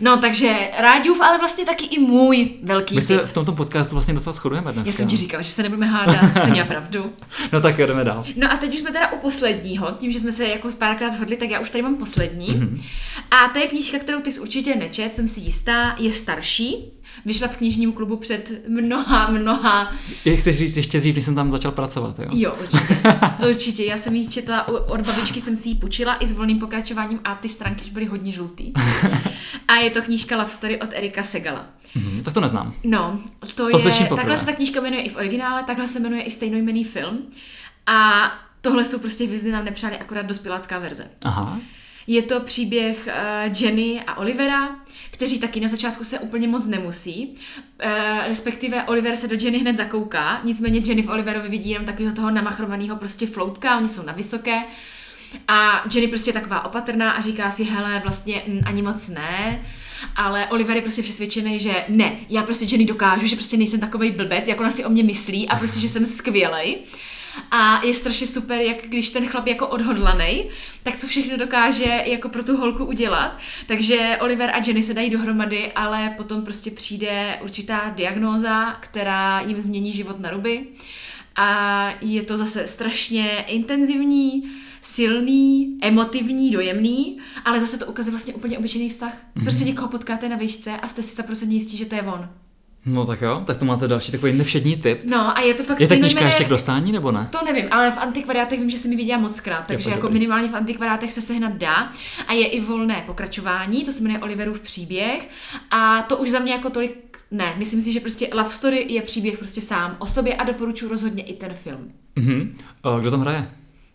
No, 0.00 0.16
takže 0.16 0.70
Ráďův, 0.78 1.20
ale 1.20 1.38
vlastně 1.38 1.64
taky 1.64 1.84
i 1.84 1.98
můj 1.98 2.50
velký 2.62 2.94
My 2.94 3.02
se 3.02 3.26
v 3.26 3.32
tomto 3.32 3.52
podcastu 3.52 3.94
vlastně 3.94 4.14
docela 4.14 4.32
shodujeme 4.32 4.72
dneska. 4.72 4.88
Já 4.88 4.92
jsem 4.92 5.08
ti 5.08 5.16
říkala, 5.16 5.42
že 5.42 5.50
se 5.50 5.62
nebudeme 5.62 5.86
hádat, 5.86 6.20
jsem 6.42 6.50
měla 6.50 6.66
pravdu. 6.66 7.12
No 7.52 7.60
tak 7.60 7.76
jdeme 7.76 8.04
dál. 8.04 8.24
No 8.36 8.52
a 8.52 8.56
teď 8.56 8.74
už 8.74 8.80
jsme 8.80 8.92
teda 8.92 9.12
u 9.12 9.18
posledního, 9.18 9.90
tím, 9.90 10.12
že 10.12 10.20
jsme 10.20 10.32
se 10.32 10.48
jako 10.48 10.68
párkrát 10.78 11.10
shodli, 11.10 11.36
tak 11.36 11.50
já 11.50 11.60
už 11.60 11.70
tady 11.70 11.82
mám 11.82 11.96
poslední. 11.96 12.48
Mhm. 12.50 12.68
Mm-hmm. 12.68 12.84
A 13.30 13.48
to 13.48 13.58
je 13.58 13.66
knížka, 13.66 13.98
kterou 13.98 14.20
ty 14.20 14.32
jsi 14.32 14.40
určitě 14.40 14.76
nečet, 14.76 15.14
jsem 15.14 15.28
si 15.28 15.40
jistá, 15.40 15.96
je 15.98 16.12
starší. 16.12 16.92
Vyšla 17.24 17.48
v 17.48 17.56
knižním 17.56 17.92
klubu 17.92 18.16
před 18.16 18.68
mnoha, 18.68 19.30
mnoha. 19.30 19.92
Jak 20.24 20.38
chceš 20.38 20.56
říct 20.58 20.76
ještě 20.76 21.00
dřív, 21.00 21.16
než 21.16 21.24
jsem 21.24 21.34
tam 21.34 21.50
začal 21.50 21.72
pracovat, 21.72 22.18
jo? 22.18 22.28
Jo, 22.32 22.54
určitě. 22.60 23.02
určitě. 23.48 23.84
Já 23.84 23.96
jsem 23.96 24.14
ji 24.14 24.28
četla, 24.28 24.68
od 24.68 25.00
babičky 25.00 25.40
jsem 25.40 25.56
si 25.56 25.68
ji 25.68 25.74
půjčila 25.74 26.16
i 26.16 26.26
s 26.26 26.32
volným 26.32 26.58
pokračováním 26.58 27.20
a 27.24 27.34
ty 27.34 27.48
stránky 27.48 27.84
už 27.84 27.90
byly 27.90 28.06
hodně 28.06 28.32
žlutý. 28.32 28.72
a 29.68 29.74
je 29.74 29.90
to 29.90 30.02
knížka 30.02 30.36
Love 30.36 30.48
Story 30.50 30.80
od 30.80 30.88
Erika 30.92 31.22
Segala. 31.22 31.66
Mhm, 31.94 32.22
tak 32.24 32.34
to 32.34 32.40
neznám. 32.40 32.74
No, 32.84 33.18
to, 33.54 33.70
To 33.70 33.88
je, 33.88 34.08
takhle 34.16 34.38
se 34.38 34.46
ta 34.46 34.52
knížka 34.52 34.80
jmenuje 34.80 35.02
i 35.02 35.08
v 35.08 35.16
originále, 35.16 35.62
takhle 35.62 35.88
se 35.88 36.00
jmenuje 36.00 36.22
i 36.22 36.30
stejnojmený 36.30 36.84
film. 36.84 37.18
A 37.86 38.22
tohle 38.60 38.84
jsou 38.84 38.98
prostě 38.98 39.24
hvězdy 39.24 39.52
nám 39.52 39.64
nepřáli 39.64 39.98
akorát 39.98 40.26
dospělácká 40.26 40.78
verze. 40.78 41.04
Aha. 41.24 41.60
Je 42.06 42.22
to 42.22 42.40
příběh 42.40 43.08
uh, 43.08 43.62
Jenny 43.62 44.02
a 44.06 44.16
Olivera, 44.16 44.76
kteří 45.10 45.40
taky 45.40 45.60
na 45.60 45.68
začátku 45.68 46.04
se 46.04 46.18
úplně 46.18 46.48
moc 46.48 46.66
nemusí. 46.66 47.34
Uh, 47.84 47.90
respektive 48.26 48.84
Oliver 48.84 49.16
se 49.16 49.28
do 49.28 49.36
Jenny 49.40 49.58
hned 49.58 49.76
zakouká, 49.76 50.40
nicméně 50.44 50.80
Jenny 50.84 51.02
v 51.02 51.10
Oliverovi 51.10 51.48
vidí 51.48 51.70
jenom 51.70 51.86
takového 51.86 52.14
toho 52.14 52.30
namachrovaného 52.30 52.96
prostě 52.96 53.26
floutka, 53.26 53.78
oni 53.78 53.88
jsou 53.88 54.02
na 54.02 54.12
vysoké. 54.12 54.62
A 55.48 55.84
Jenny 55.94 56.08
prostě 56.08 56.30
je 56.30 56.34
taková 56.34 56.64
opatrná 56.64 57.10
a 57.10 57.20
říká 57.20 57.50
si, 57.50 57.64
hele, 57.64 58.00
vlastně 58.04 58.42
mm, 58.46 58.60
ani 58.64 58.82
moc 58.82 59.08
ne. 59.08 59.62
Ale 60.16 60.46
Oliver 60.46 60.76
je 60.76 60.82
prostě 60.82 61.02
přesvědčený, 61.02 61.58
že 61.58 61.84
ne, 61.88 62.16
já 62.28 62.42
prostě 62.42 62.64
Jenny 62.64 62.84
dokážu, 62.84 63.26
že 63.26 63.36
prostě 63.36 63.56
nejsem 63.56 63.80
takovej 63.80 64.10
blbec, 64.10 64.48
jak 64.48 64.60
ona 64.60 64.70
si 64.70 64.84
o 64.84 64.90
mě 64.90 65.02
myslí 65.02 65.48
a 65.48 65.56
prostě, 65.56 65.80
že 65.80 65.88
jsem 65.88 66.06
skvělej. 66.06 66.78
A 67.50 67.86
je 67.86 67.94
strašně 67.94 68.26
super, 68.26 68.60
jak 68.60 68.76
když 68.82 69.10
ten 69.10 69.26
chlap 69.26 69.46
je 69.46 69.52
jako 69.52 69.68
odhodlaný, 69.68 70.44
tak 70.82 70.96
co 70.96 71.06
všechno 71.06 71.36
dokáže 71.36 72.02
jako 72.06 72.28
pro 72.28 72.44
tu 72.44 72.56
holku 72.56 72.84
udělat. 72.84 73.38
Takže 73.66 74.18
Oliver 74.20 74.50
a 74.50 74.62
Jenny 74.66 74.82
se 74.82 74.94
dají 74.94 75.10
dohromady, 75.10 75.72
ale 75.72 76.14
potom 76.16 76.44
prostě 76.44 76.70
přijde 76.70 77.38
určitá 77.42 77.92
diagnóza, 77.96 78.70
která 78.80 79.40
jim 79.40 79.60
změní 79.60 79.92
život 79.92 80.20
na 80.20 80.30
ruby. 80.30 80.66
A 81.36 81.88
je 82.00 82.22
to 82.22 82.36
zase 82.36 82.66
strašně 82.66 83.44
intenzivní, 83.48 84.52
silný, 84.80 85.78
emotivní, 85.82 86.50
dojemný, 86.50 87.18
ale 87.44 87.60
zase 87.60 87.78
to 87.78 87.86
ukazuje 87.86 88.10
vlastně 88.10 88.34
úplně 88.34 88.58
obyčejný 88.58 88.88
vztah. 88.88 89.26
Prostě 89.42 89.64
někoho 89.64 89.88
potkáte 89.88 90.28
na 90.28 90.36
výšce 90.36 90.72
a 90.72 90.88
jste 90.88 91.02
si 91.02 91.16
zaprosení 91.16 91.54
jistí, 91.54 91.76
že 91.76 91.86
to 91.86 91.94
je 91.94 92.02
on. 92.02 92.28
No 92.86 93.06
tak 93.06 93.22
jo, 93.22 93.42
tak 93.46 93.56
to 93.56 93.64
máte 93.64 93.88
další 93.88 94.12
takový 94.12 94.32
nevšední 94.32 94.76
tip. 94.76 95.00
No 95.04 95.38
a 95.38 95.40
je 95.40 95.54
to 95.54 95.62
fakt 95.62 95.80
Je 95.80 95.88
ta 95.88 95.96
knížka 95.96 96.24
ještě 96.26 96.44
k 96.44 96.48
dostání 96.48 96.92
nebo 96.92 97.12
ne? 97.12 97.28
To 97.30 97.44
nevím, 97.44 97.64
ale 97.70 97.90
v 97.90 97.98
antikvariátech 97.98 98.58
vím, 98.60 98.70
že 98.70 98.78
jsem 98.78 98.90
ji 98.90 98.96
viděla 98.96 99.20
moc 99.20 99.40
krát, 99.40 99.66
takže 99.66 99.84
tak 99.84 99.94
jako 99.94 100.06
dobrý. 100.06 100.18
minimálně 100.18 100.48
v 100.48 100.54
antikvariátech 100.54 101.12
se 101.12 101.20
sehnat 101.20 101.52
dá. 101.52 101.92
A 102.28 102.32
je 102.32 102.46
i 102.46 102.60
volné 102.60 103.02
pokračování, 103.06 103.84
to 103.84 103.92
se 103.92 104.02
jmenuje 104.02 104.20
Oliverův 104.20 104.60
příběh. 104.60 105.28
A 105.70 106.02
to 106.02 106.16
už 106.16 106.30
za 106.30 106.38
mě 106.38 106.52
jako 106.52 106.70
tolik 106.70 107.18
ne, 107.30 107.54
myslím 107.58 107.82
si, 107.82 107.92
že 107.92 108.00
prostě 108.00 108.28
Love 108.34 108.50
Story 108.50 108.86
je 108.88 109.02
příběh 109.02 109.38
prostě 109.38 109.60
sám 109.60 109.96
o 109.98 110.06
sobě 110.06 110.34
a 110.34 110.44
doporučuji 110.44 110.88
rozhodně 110.88 111.22
i 111.22 111.32
ten 111.32 111.54
film. 111.54 111.92
Mhm. 112.16 112.56
O, 112.82 112.98
Kdo 112.98 113.10
tam 113.10 113.20
hraje? 113.20 113.50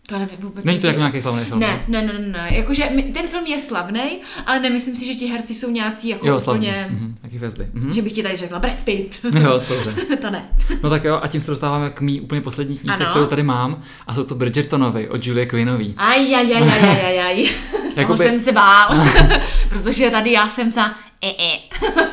To 0.08 0.18
nevím 0.18 0.38
vůbec. 0.40 0.64
Není 0.64 0.78
to 0.78 0.86
jak 0.86 0.94
jako 0.94 0.98
nějaký 1.00 1.22
slavný 1.22 1.44
film? 1.44 1.60
Ne, 1.60 1.84
ne, 1.88 2.02
ne, 2.02 2.12
ne, 2.12 2.18
ne. 2.28 2.48
Jakože 2.52 2.84
ten 3.14 3.26
film 3.28 3.46
je 3.46 3.58
slavný, 3.58 4.18
ale 4.46 4.60
nemyslím 4.60 4.96
si, 4.96 5.06
že 5.06 5.14
ti 5.14 5.26
herci 5.26 5.54
jsou 5.54 5.70
nějací 5.70 6.08
jako 6.08 6.26
Jo, 6.28 6.40
slavný. 6.40 6.66
úplně... 6.66 6.86
Mhm. 6.90 7.14
Jaký 7.22 7.36
hvězdy. 7.36 7.66
Mhm. 7.72 7.94
Že 7.94 8.02
bych 8.02 8.12
ti 8.12 8.22
tady 8.22 8.36
řekla 8.36 8.58
Brad 8.58 8.84
Pitt. 8.84 9.18
Jo, 9.40 9.60
dobře. 9.68 10.16
to 10.20 10.30
ne. 10.30 10.44
No 10.82 10.90
tak 10.90 11.04
jo, 11.04 11.20
a 11.22 11.28
tím 11.28 11.40
se 11.40 11.50
dostáváme 11.50 11.90
k 11.90 12.00
mý 12.00 12.20
úplně 12.20 12.40
poslední 12.40 12.78
knížce, 12.78 13.04
Ano. 13.04 13.10
kterou 13.10 13.26
tady 13.26 13.42
mám, 13.42 13.82
a 14.06 14.14
jsou 14.14 14.24
to 14.24 14.34
Bridgertonovi 14.34 15.08
od 15.08 15.26
Julie 15.26 15.46
Quinnový. 15.46 15.94
Aj, 15.96 16.34
aj, 16.34 16.54
aj, 16.54 16.62
aj, 16.62 16.88
aj, 16.90 17.04
aj, 17.06 17.20
aj. 17.20 17.44
Jakoby- 17.96 18.18
jsem 18.24 18.38
se 18.40 18.52
bál, 18.52 18.88
protože 19.68 20.10
tady 20.10 20.32
já 20.32 20.48
jsem 20.48 20.70
za 20.70 20.86
e, 21.24 21.28
e. 21.30 21.58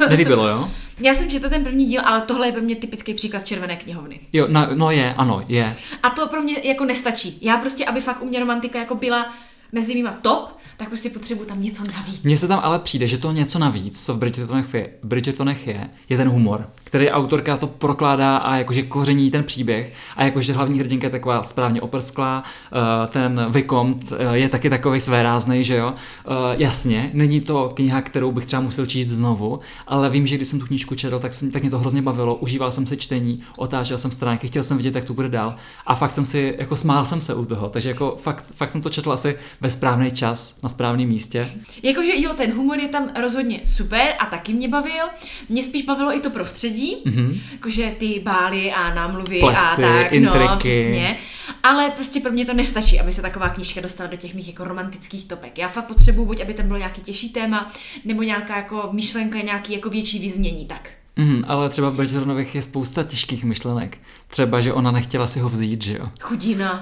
Nelíbilo, 0.09 0.47
jo? 0.47 0.69
Já 0.99 1.13
jsem 1.13 1.29
četla 1.29 1.49
ten 1.49 1.63
první 1.63 1.85
díl, 1.85 2.01
ale 2.05 2.21
tohle 2.21 2.47
je 2.47 2.51
pro 2.51 2.61
mě 2.61 2.75
typický 2.75 3.13
příklad 3.13 3.45
červené 3.45 3.75
knihovny. 3.75 4.19
Jo, 4.33 4.47
no, 4.49 4.67
no 4.75 4.91
je, 4.91 5.13
ano, 5.13 5.41
je. 5.47 5.75
A 6.03 6.09
to 6.09 6.27
pro 6.27 6.41
mě 6.41 6.55
jako 6.63 6.85
nestačí. 6.85 7.37
Já 7.41 7.57
prostě, 7.57 7.85
aby 7.85 8.01
fakt 8.01 8.21
u 8.21 8.25
mě 8.25 8.39
romantika 8.39 8.79
jako 8.79 8.95
byla 8.95 9.33
mezi 9.71 9.95
mýma 9.95 10.11
top, 10.21 10.57
tak 10.77 10.87
prostě 10.87 11.09
potřebuji 11.09 11.45
tam 11.45 11.61
něco 11.61 11.83
navíc. 11.83 12.21
Mně 12.21 12.37
se 12.37 12.47
tam 12.47 12.59
ale 12.63 12.79
přijde, 12.79 13.07
že 13.07 13.17
to 13.17 13.31
něco 13.31 13.59
navíc, 13.59 14.05
co 14.05 14.13
v 14.13 14.17
Bridgertonech 14.17 14.73
je, 14.73 14.89
Bridgertonech 15.03 15.67
je, 15.67 15.89
je 16.09 16.17
ten 16.17 16.29
humor, 16.29 16.69
který 16.95 17.09
autorka 17.09 17.57
to 17.57 17.67
prokládá 17.67 18.37
a 18.37 18.57
jakože 18.57 18.81
koření 18.81 19.31
ten 19.31 19.43
příběh 19.43 19.93
a 20.15 20.23
jakože 20.23 20.53
hlavní 20.53 20.79
hrdinka 20.79 21.07
je 21.07 21.11
taková 21.11 21.43
správně 21.43 21.81
oprsklá, 21.81 22.43
eh, 22.43 23.07
ten 23.07 23.45
Vicomte 23.49 24.15
eh, 24.19 24.37
je 24.37 24.49
taky 24.49 24.69
takový 24.69 25.01
svéráznej, 25.01 25.63
že 25.63 25.75
jo. 25.75 25.93
Eh, 26.25 26.55
Jasně, 26.57 27.09
není 27.13 27.41
to 27.41 27.71
kniha, 27.75 28.01
kterou 28.01 28.31
bych 28.31 28.45
třeba 28.45 28.61
musel 28.61 28.85
číst 28.85 29.07
znovu, 29.07 29.59
ale 29.87 30.09
vím, 30.09 30.27
že 30.27 30.35
když 30.35 30.47
jsem 30.47 30.59
tu 30.59 30.65
knížku 30.65 30.95
četl, 30.95 31.19
tak, 31.19 31.33
jsem, 31.33 31.51
tak 31.51 31.61
mě 31.61 31.71
to 31.71 31.79
hrozně 31.79 32.01
bavilo, 32.01 32.35
užíval 32.35 32.71
jsem 32.71 32.87
si 32.87 32.97
čtení, 32.97 33.43
otáčel 33.57 33.97
jsem 33.97 34.11
stránky, 34.11 34.47
chtěl 34.47 34.63
jsem 34.63 34.77
vidět, 34.77 34.95
jak 34.95 35.05
to 35.05 35.13
bude 35.13 35.29
dál 35.29 35.55
a 35.85 35.95
fakt 35.95 36.13
jsem 36.13 36.25
si, 36.25 36.55
jako 36.57 36.75
smál 36.75 37.05
jsem 37.05 37.21
se 37.21 37.33
u 37.33 37.45
toho, 37.45 37.69
takže 37.69 37.89
jako 37.89 38.17
fakt, 38.21 38.45
fakt 38.53 38.71
jsem 38.71 38.81
to 38.81 38.89
četl 38.89 39.11
asi 39.11 39.37
ve 39.61 39.69
správný 39.69 40.11
čas, 40.11 40.61
na 40.61 40.69
správném 40.69 41.07
místě. 41.07 41.47
Jakože 41.83 42.11
jo, 42.15 42.33
ten 42.37 42.53
humor 42.53 42.79
je 42.79 42.87
tam 42.87 43.11
rozhodně 43.21 43.59
super 43.65 44.13
a 44.19 44.25
taky 44.25 44.53
mě 44.53 44.67
bavil. 44.67 45.05
Mě 45.49 45.63
spíš 45.63 45.85
bavilo 45.85 46.15
i 46.15 46.19
to 46.19 46.29
prostředí, 46.29 46.84
mm-hmm. 46.85 47.39
jakože 47.51 47.93
ty 47.97 48.21
bály 48.23 48.71
a 48.71 48.93
námluvy 48.93 49.41
a 49.41 49.45
Plesy, 49.45 49.81
tak, 49.81 50.11
intriky. 50.11 50.45
no, 50.45 50.57
přesně. 50.57 51.17
Ale 51.63 51.89
prostě 51.89 52.19
pro 52.19 52.31
mě 52.31 52.45
to 52.45 52.53
nestačí, 52.53 52.99
aby 52.99 53.11
se 53.11 53.21
taková 53.21 53.49
knížka 53.49 53.81
dostala 53.81 54.09
do 54.09 54.17
těch 54.17 54.33
mých 54.33 54.47
jako 54.47 54.63
romantických 54.63 55.25
topek. 55.25 55.57
Já 55.57 55.67
fakt 55.67 55.85
potřebuju 55.85 56.27
buď, 56.27 56.41
aby 56.41 56.53
tam 56.53 56.67
bylo 56.67 56.79
nějaký 56.79 57.01
těžší 57.01 57.29
téma, 57.29 57.71
nebo 58.05 58.23
nějaká 58.23 58.55
jako 58.55 58.89
myšlenka, 58.91 59.41
nějaký 59.41 59.73
jako 59.73 59.89
větší 59.89 60.19
vyznění, 60.19 60.65
tak. 60.65 60.89
Mm, 61.15 61.43
ale 61.47 61.69
třeba 61.69 61.89
v 61.89 61.95
Bridgertonových 61.95 62.55
je 62.55 62.61
spousta 62.61 63.03
těžkých 63.03 63.43
myšlenek. 63.43 63.97
Třeba, 64.27 64.61
že 64.61 64.73
ona 64.73 64.91
nechtěla 64.91 65.27
si 65.27 65.39
ho 65.39 65.49
vzít, 65.49 65.83
že 65.83 65.93
jo? 65.93 66.07
Chudina. 66.21 66.79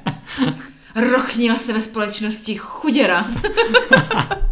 Rochnila 1.12 1.58
se 1.58 1.72
ve 1.72 1.80
společnosti 1.80 2.56
chuděra. 2.56 3.28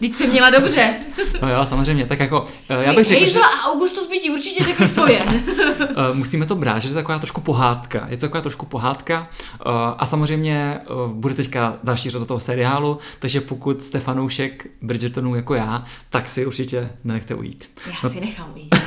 Teď 0.00 0.14
se 0.14 0.26
měla 0.26 0.50
dobře. 0.50 0.94
No 1.42 1.48
jo, 1.48 1.66
samozřejmě, 1.66 2.06
tak 2.06 2.20
jako, 2.20 2.46
eh, 2.68 2.84
já 2.84 2.92
bych 2.92 3.06
řekl, 3.06 3.20
že 3.20 3.26
Hazel 3.26 3.44
a 3.44 3.72
Augustus 3.72 4.08
by 4.08 4.18
ti 4.18 4.30
určitě 4.30 4.64
řekli 4.64 4.86
svoje. 4.86 5.24
eh, 5.80 5.94
musíme 6.12 6.46
to 6.46 6.54
brát, 6.54 6.78
že 6.78 6.88
to 6.88 6.92
je 6.92 7.02
taková 7.02 7.18
trošku 7.18 7.40
pohádka. 7.40 8.06
Je 8.08 8.16
to 8.16 8.20
taková 8.20 8.40
trošku 8.40 8.66
pohádka 8.66 9.28
eh, 9.30 9.64
a 9.98 10.06
samozřejmě 10.06 10.80
bude 11.06 11.34
teďka 11.34 11.78
další 11.84 12.10
řada 12.10 12.24
toho 12.24 12.40
seriálu, 12.40 12.98
takže 13.18 13.40
pokud 13.40 13.82
jste 13.82 14.00
fanoušek 14.00 14.66
Bridgertonů 14.82 15.34
jako 15.34 15.54
já, 15.54 15.84
tak 16.10 16.28
si 16.28 16.46
určitě 16.46 16.90
nenechte 17.04 17.34
ujít. 17.34 17.70
Já 18.02 18.10
si 18.10 18.20
nechám 18.20 18.52
ujít. 18.54 18.74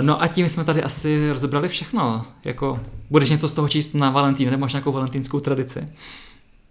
No 0.00 0.22
a 0.22 0.28
tím 0.28 0.48
jsme 0.48 0.64
tady 0.64 0.82
asi 0.82 1.30
rozebrali 1.30 1.68
všechno. 1.68 2.26
Jako, 2.44 2.80
budeš 3.10 3.30
něco 3.30 3.48
z 3.48 3.54
toho 3.54 3.68
číst 3.68 3.94
na 3.94 4.10
Valentín, 4.10 4.50
nebo 4.50 4.60
máš 4.60 4.72
nějakou 4.72 4.92
valentínskou 4.92 5.40
tradici? 5.40 5.88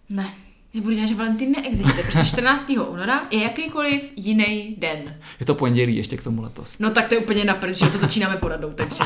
Ne. 0.10 0.34
Já 0.74 0.82
budu 0.82 0.96
dělat, 0.96 1.08
že 1.08 1.16
Valentín 1.16 1.52
neexistuje, 1.52 2.04
protože 2.04 2.26
14. 2.26 2.72
února 2.90 3.22
je 3.32 3.42
jakýkoliv 3.42 4.12
jiný 4.16 4.76
den. 4.78 5.16
Je 5.40 5.46
to 5.46 5.56
pondělí 5.56 5.96
ještě 5.96 6.18
k 6.18 6.24
tomu 6.24 6.42
letos. 6.42 6.80
No 6.80 6.90
tak 6.90 7.08
to 7.08 7.16
je 7.16 7.20
úplně 7.20 7.46
na 7.46 7.54
prd, 7.54 7.76
že 7.76 7.86
to 7.86 7.98
začínáme 7.98 8.38
poradou, 8.38 8.70
takže 8.76 9.04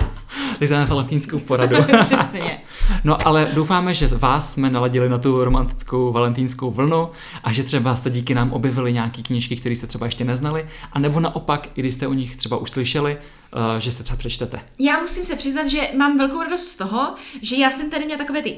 Teď 0.60 0.70
dáme 0.70 0.86
valentínskou 0.86 1.40
poradu. 1.40 1.76
přesně. 2.02 2.62
No 3.04 3.28
ale 3.28 3.52
doufáme, 3.54 3.94
že 3.94 4.08
vás 4.08 4.54
jsme 4.54 4.70
naladili 4.70 5.10
na 5.10 5.18
tu 5.18 5.44
romantickou 5.44 6.12
valentínskou 6.12 6.72
vlnu 6.72 7.10
a 7.44 7.52
že 7.52 7.64
třeba 7.64 7.96
jste 7.96 8.10
díky 8.10 8.36
nám 8.36 8.54
objevili 8.54 8.94
nějaké 8.94 9.22
knížky, 9.22 9.56
které 9.56 9.76
jste 9.76 9.88
třeba 9.88 10.06
ještě 10.06 10.24
neznali, 10.24 10.68
a 10.94 11.00
nebo 11.00 11.20
naopak, 11.20 11.68
i 11.76 11.82
když 11.82 11.94
jste 11.94 12.08
o 12.08 12.14
nich 12.14 12.36
třeba 12.36 12.58
už 12.58 12.72
slyšeli, 12.72 13.18
uh, 13.56 13.62
že 13.80 13.92
se 13.92 14.04
třeba 14.04 14.18
přečtete. 14.18 14.60
Já 14.80 15.02
musím 15.02 15.26
se 15.26 15.36
přiznat, 15.36 15.68
že 15.68 15.82
mám 15.98 16.18
velkou 16.18 16.44
radost 16.44 16.68
z 16.68 16.76
toho, 16.76 17.16
že 17.42 17.56
já 17.56 17.72
jsem 17.72 17.90
tady 17.90 18.06
měla 18.06 18.18
takové 18.18 18.42
ty 18.42 18.58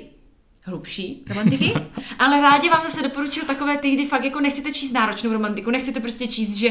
hlubší 0.65 1.23
romantiky, 1.29 1.73
ale 2.19 2.41
rádi 2.41 2.69
vám 2.69 2.83
zase 2.83 3.01
doporučil 3.01 3.43
takové 3.45 3.77
ty, 3.77 3.91
kdy 3.91 4.05
fakt 4.05 4.23
jako 4.23 4.39
nechcete 4.39 4.71
číst 4.71 4.91
náročnou 4.91 5.33
romantiku, 5.33 5.71
nechcete 5.71 5.99
prostě 5.99 6.27
číst, 6.27 6.55
že 6.55 6.69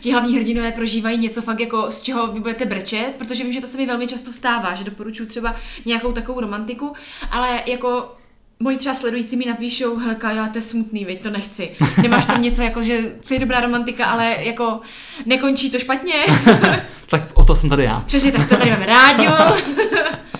ti 0.00 0.12
hlavní 0.12 0.36
hrdinové 0.36 0.72
prožívají 0.72 1.18
něco 1.18 1.42
fakt 1.42 1.60
jako 1.60 1.90
z 1.90 2.02
čeho 2.02 2.26
vy 2.26 2.40
budete 2.40 2.64
brečet, 2.64 3.14
protože 3.18 3.44
vím, 3.44 3.52
že 3.52 3.60
to 3.60 3.66
se 3.66 3.76
mi 3.76 3.86
velmi 3.86 4.06
často 4.06 4.32
stává, 4.32 4.74
že 4.74 4.84
doporučuji 4.84 5.26
třeba 5.26 5.54
nějakou 5.84 6.12
takovou 6.12 6.40
romantiku, 6.40 6.92
ale 7.30 7.62
jako 7.66 8.16
moji 8.60 8.76
třeba 8.76 8.94
sledující 8.94 9.36
mi 9.36 9.46
napíšou, 9.46 9.96
helka, 9.96 10.28
ale 10.28 10.48
to 10.48 10.58
je 10.58 10.62
smutný, 10.62 11.04
veď 11.04 11.22
to 11.22 11.30
nechci. 11.30 11.76
Nemáš 12.02 12.26
tam 12.26 12.42
něco 12.42 12.62
jako, 12.62 12.82
že 12.82 13.14
co 13.20 13.34
je 13.34 13.40
dobrá 13.40 13.60
romantika, 13.60 14.06
ale 14.06 14.36
jako 14.38 14.80
nekončí 15.26 15.70
to 15.70 15.78
špatně. 15.78 16.14
tak 17.06 17.22
o 17.34 17.44
to 17.44 17.56
jsem 17.56 17.68
tady 17.70 17.84
já. 17.84 18.00
Přesně 18.00 18.32
tak, 18.32 18.48
to 18.48 18.56
tady 18.56 18.70
máme 18.70 18.86
rádio. 18.86 19.32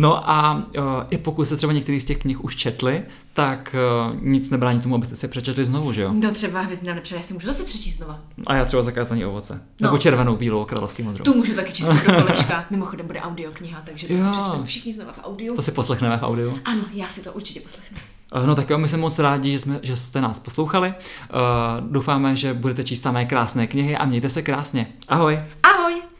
No 0.00 0.30
a 0.30 0.54
uh, 0.54 0.84
i 1.10 1.18
pokud 1.18 1.44
se 1.44 1.56
třeba 1.56 1.72
některý 1.72 2.00
z 2.00 2.04
těch 2.04 2.18
knih 2.18 2.44
už 2.44 2.56
četli, 2.56 3.02
tak 3.32 3.76
uh, 4.10 4.16
nic 4.22 4.50
nebrání 4.50 4.80
tomu, 4.80 4.94
abyste 4.94 5.16
si 5.16 5.24
je 5.24 5.30
přečetli 5.30 5.64
znovu, 5.64 5.92
že 5.92 6.02
jo? 6.02 6.12
No 6.12 6.30
třeba 6.30 6.60
hvězdy 6.60 6.86
nám 6.86 6.96
nepřijde, 6.96 7.18
já 7.18 7.22
si 7.22 7.34
můžu 7.34 7.46
zase 7.46 7.64
přečíst 7.64 7.96
znova. 7.96 8.20
A 8.46 8.54
já 8.54 8.64
třeba 8.64 8.82
zakázaný 8.82 9.24
ovoce. 9.24 9.54
No. 9.54 9.86
Nebo 9.86 9.98
červenou, 9.98 10.36
bílou, 10.36 10.64
královský 10.64 11.02
modrou. 11.02 11.24
Tu 11.24 11.34
můžu 11.34 11.54
taky 11.54 11.72
číst 11.72 11.88
do 11.88 12.12
kolečka. 12.12 12.64
Mimochodem 12.70 13.06
bude 13.06 13.20
audiokniha, 13.20 13.82
takže 13.84 14.06
to 14.06 14.12
jo. 14.12 14.24
si 14.24 14.30
přečteme 14.30 14.64
všichni 14.64 14.92
znova 14.92 15.12
v 15.12 15.20
audiu. 15.22 15.56
To 15.56 15.62
si 15.62 15.72
poslechneme 15.72 16.18
v 16.18 16.22
audiu. 16.22 16.58
Ano, 16.64 16.82
já 16.92 17.08
si 17.08 17.22
to 17.22 17.32
určitě 17.32 17.60
poslechnu. 17.60 17.96
No 18.46 18.54
tak 18.54 18.70
jo, 18.70 18.78
my 18.78 18.88
jsme 18.88 18.98
moc 18.98 19.18
rádi, 19.18 19.52
že, 19.52 19.58
jsme, 19.58 19.80
že 19.82 19.96
jste 19.96 20.20
nás 20.20 20.38
poslouchali. 20.38 20.88
Uh, 20.88 21.90
doufáme, 21.90 22.36
že 22.36 22.54
budete 22.54 22.84
číst 22.84 23.02
samé 23.02 23.26
krásné 23.26 23.66
knihy 23.66 23.96
a 23.96 24.04
mějte 24.04 24.28
se 24.28 24.42
krásně. 24.42 24.86
Ahoj! 25.08 25.40
Ahoj! 25.62 26.02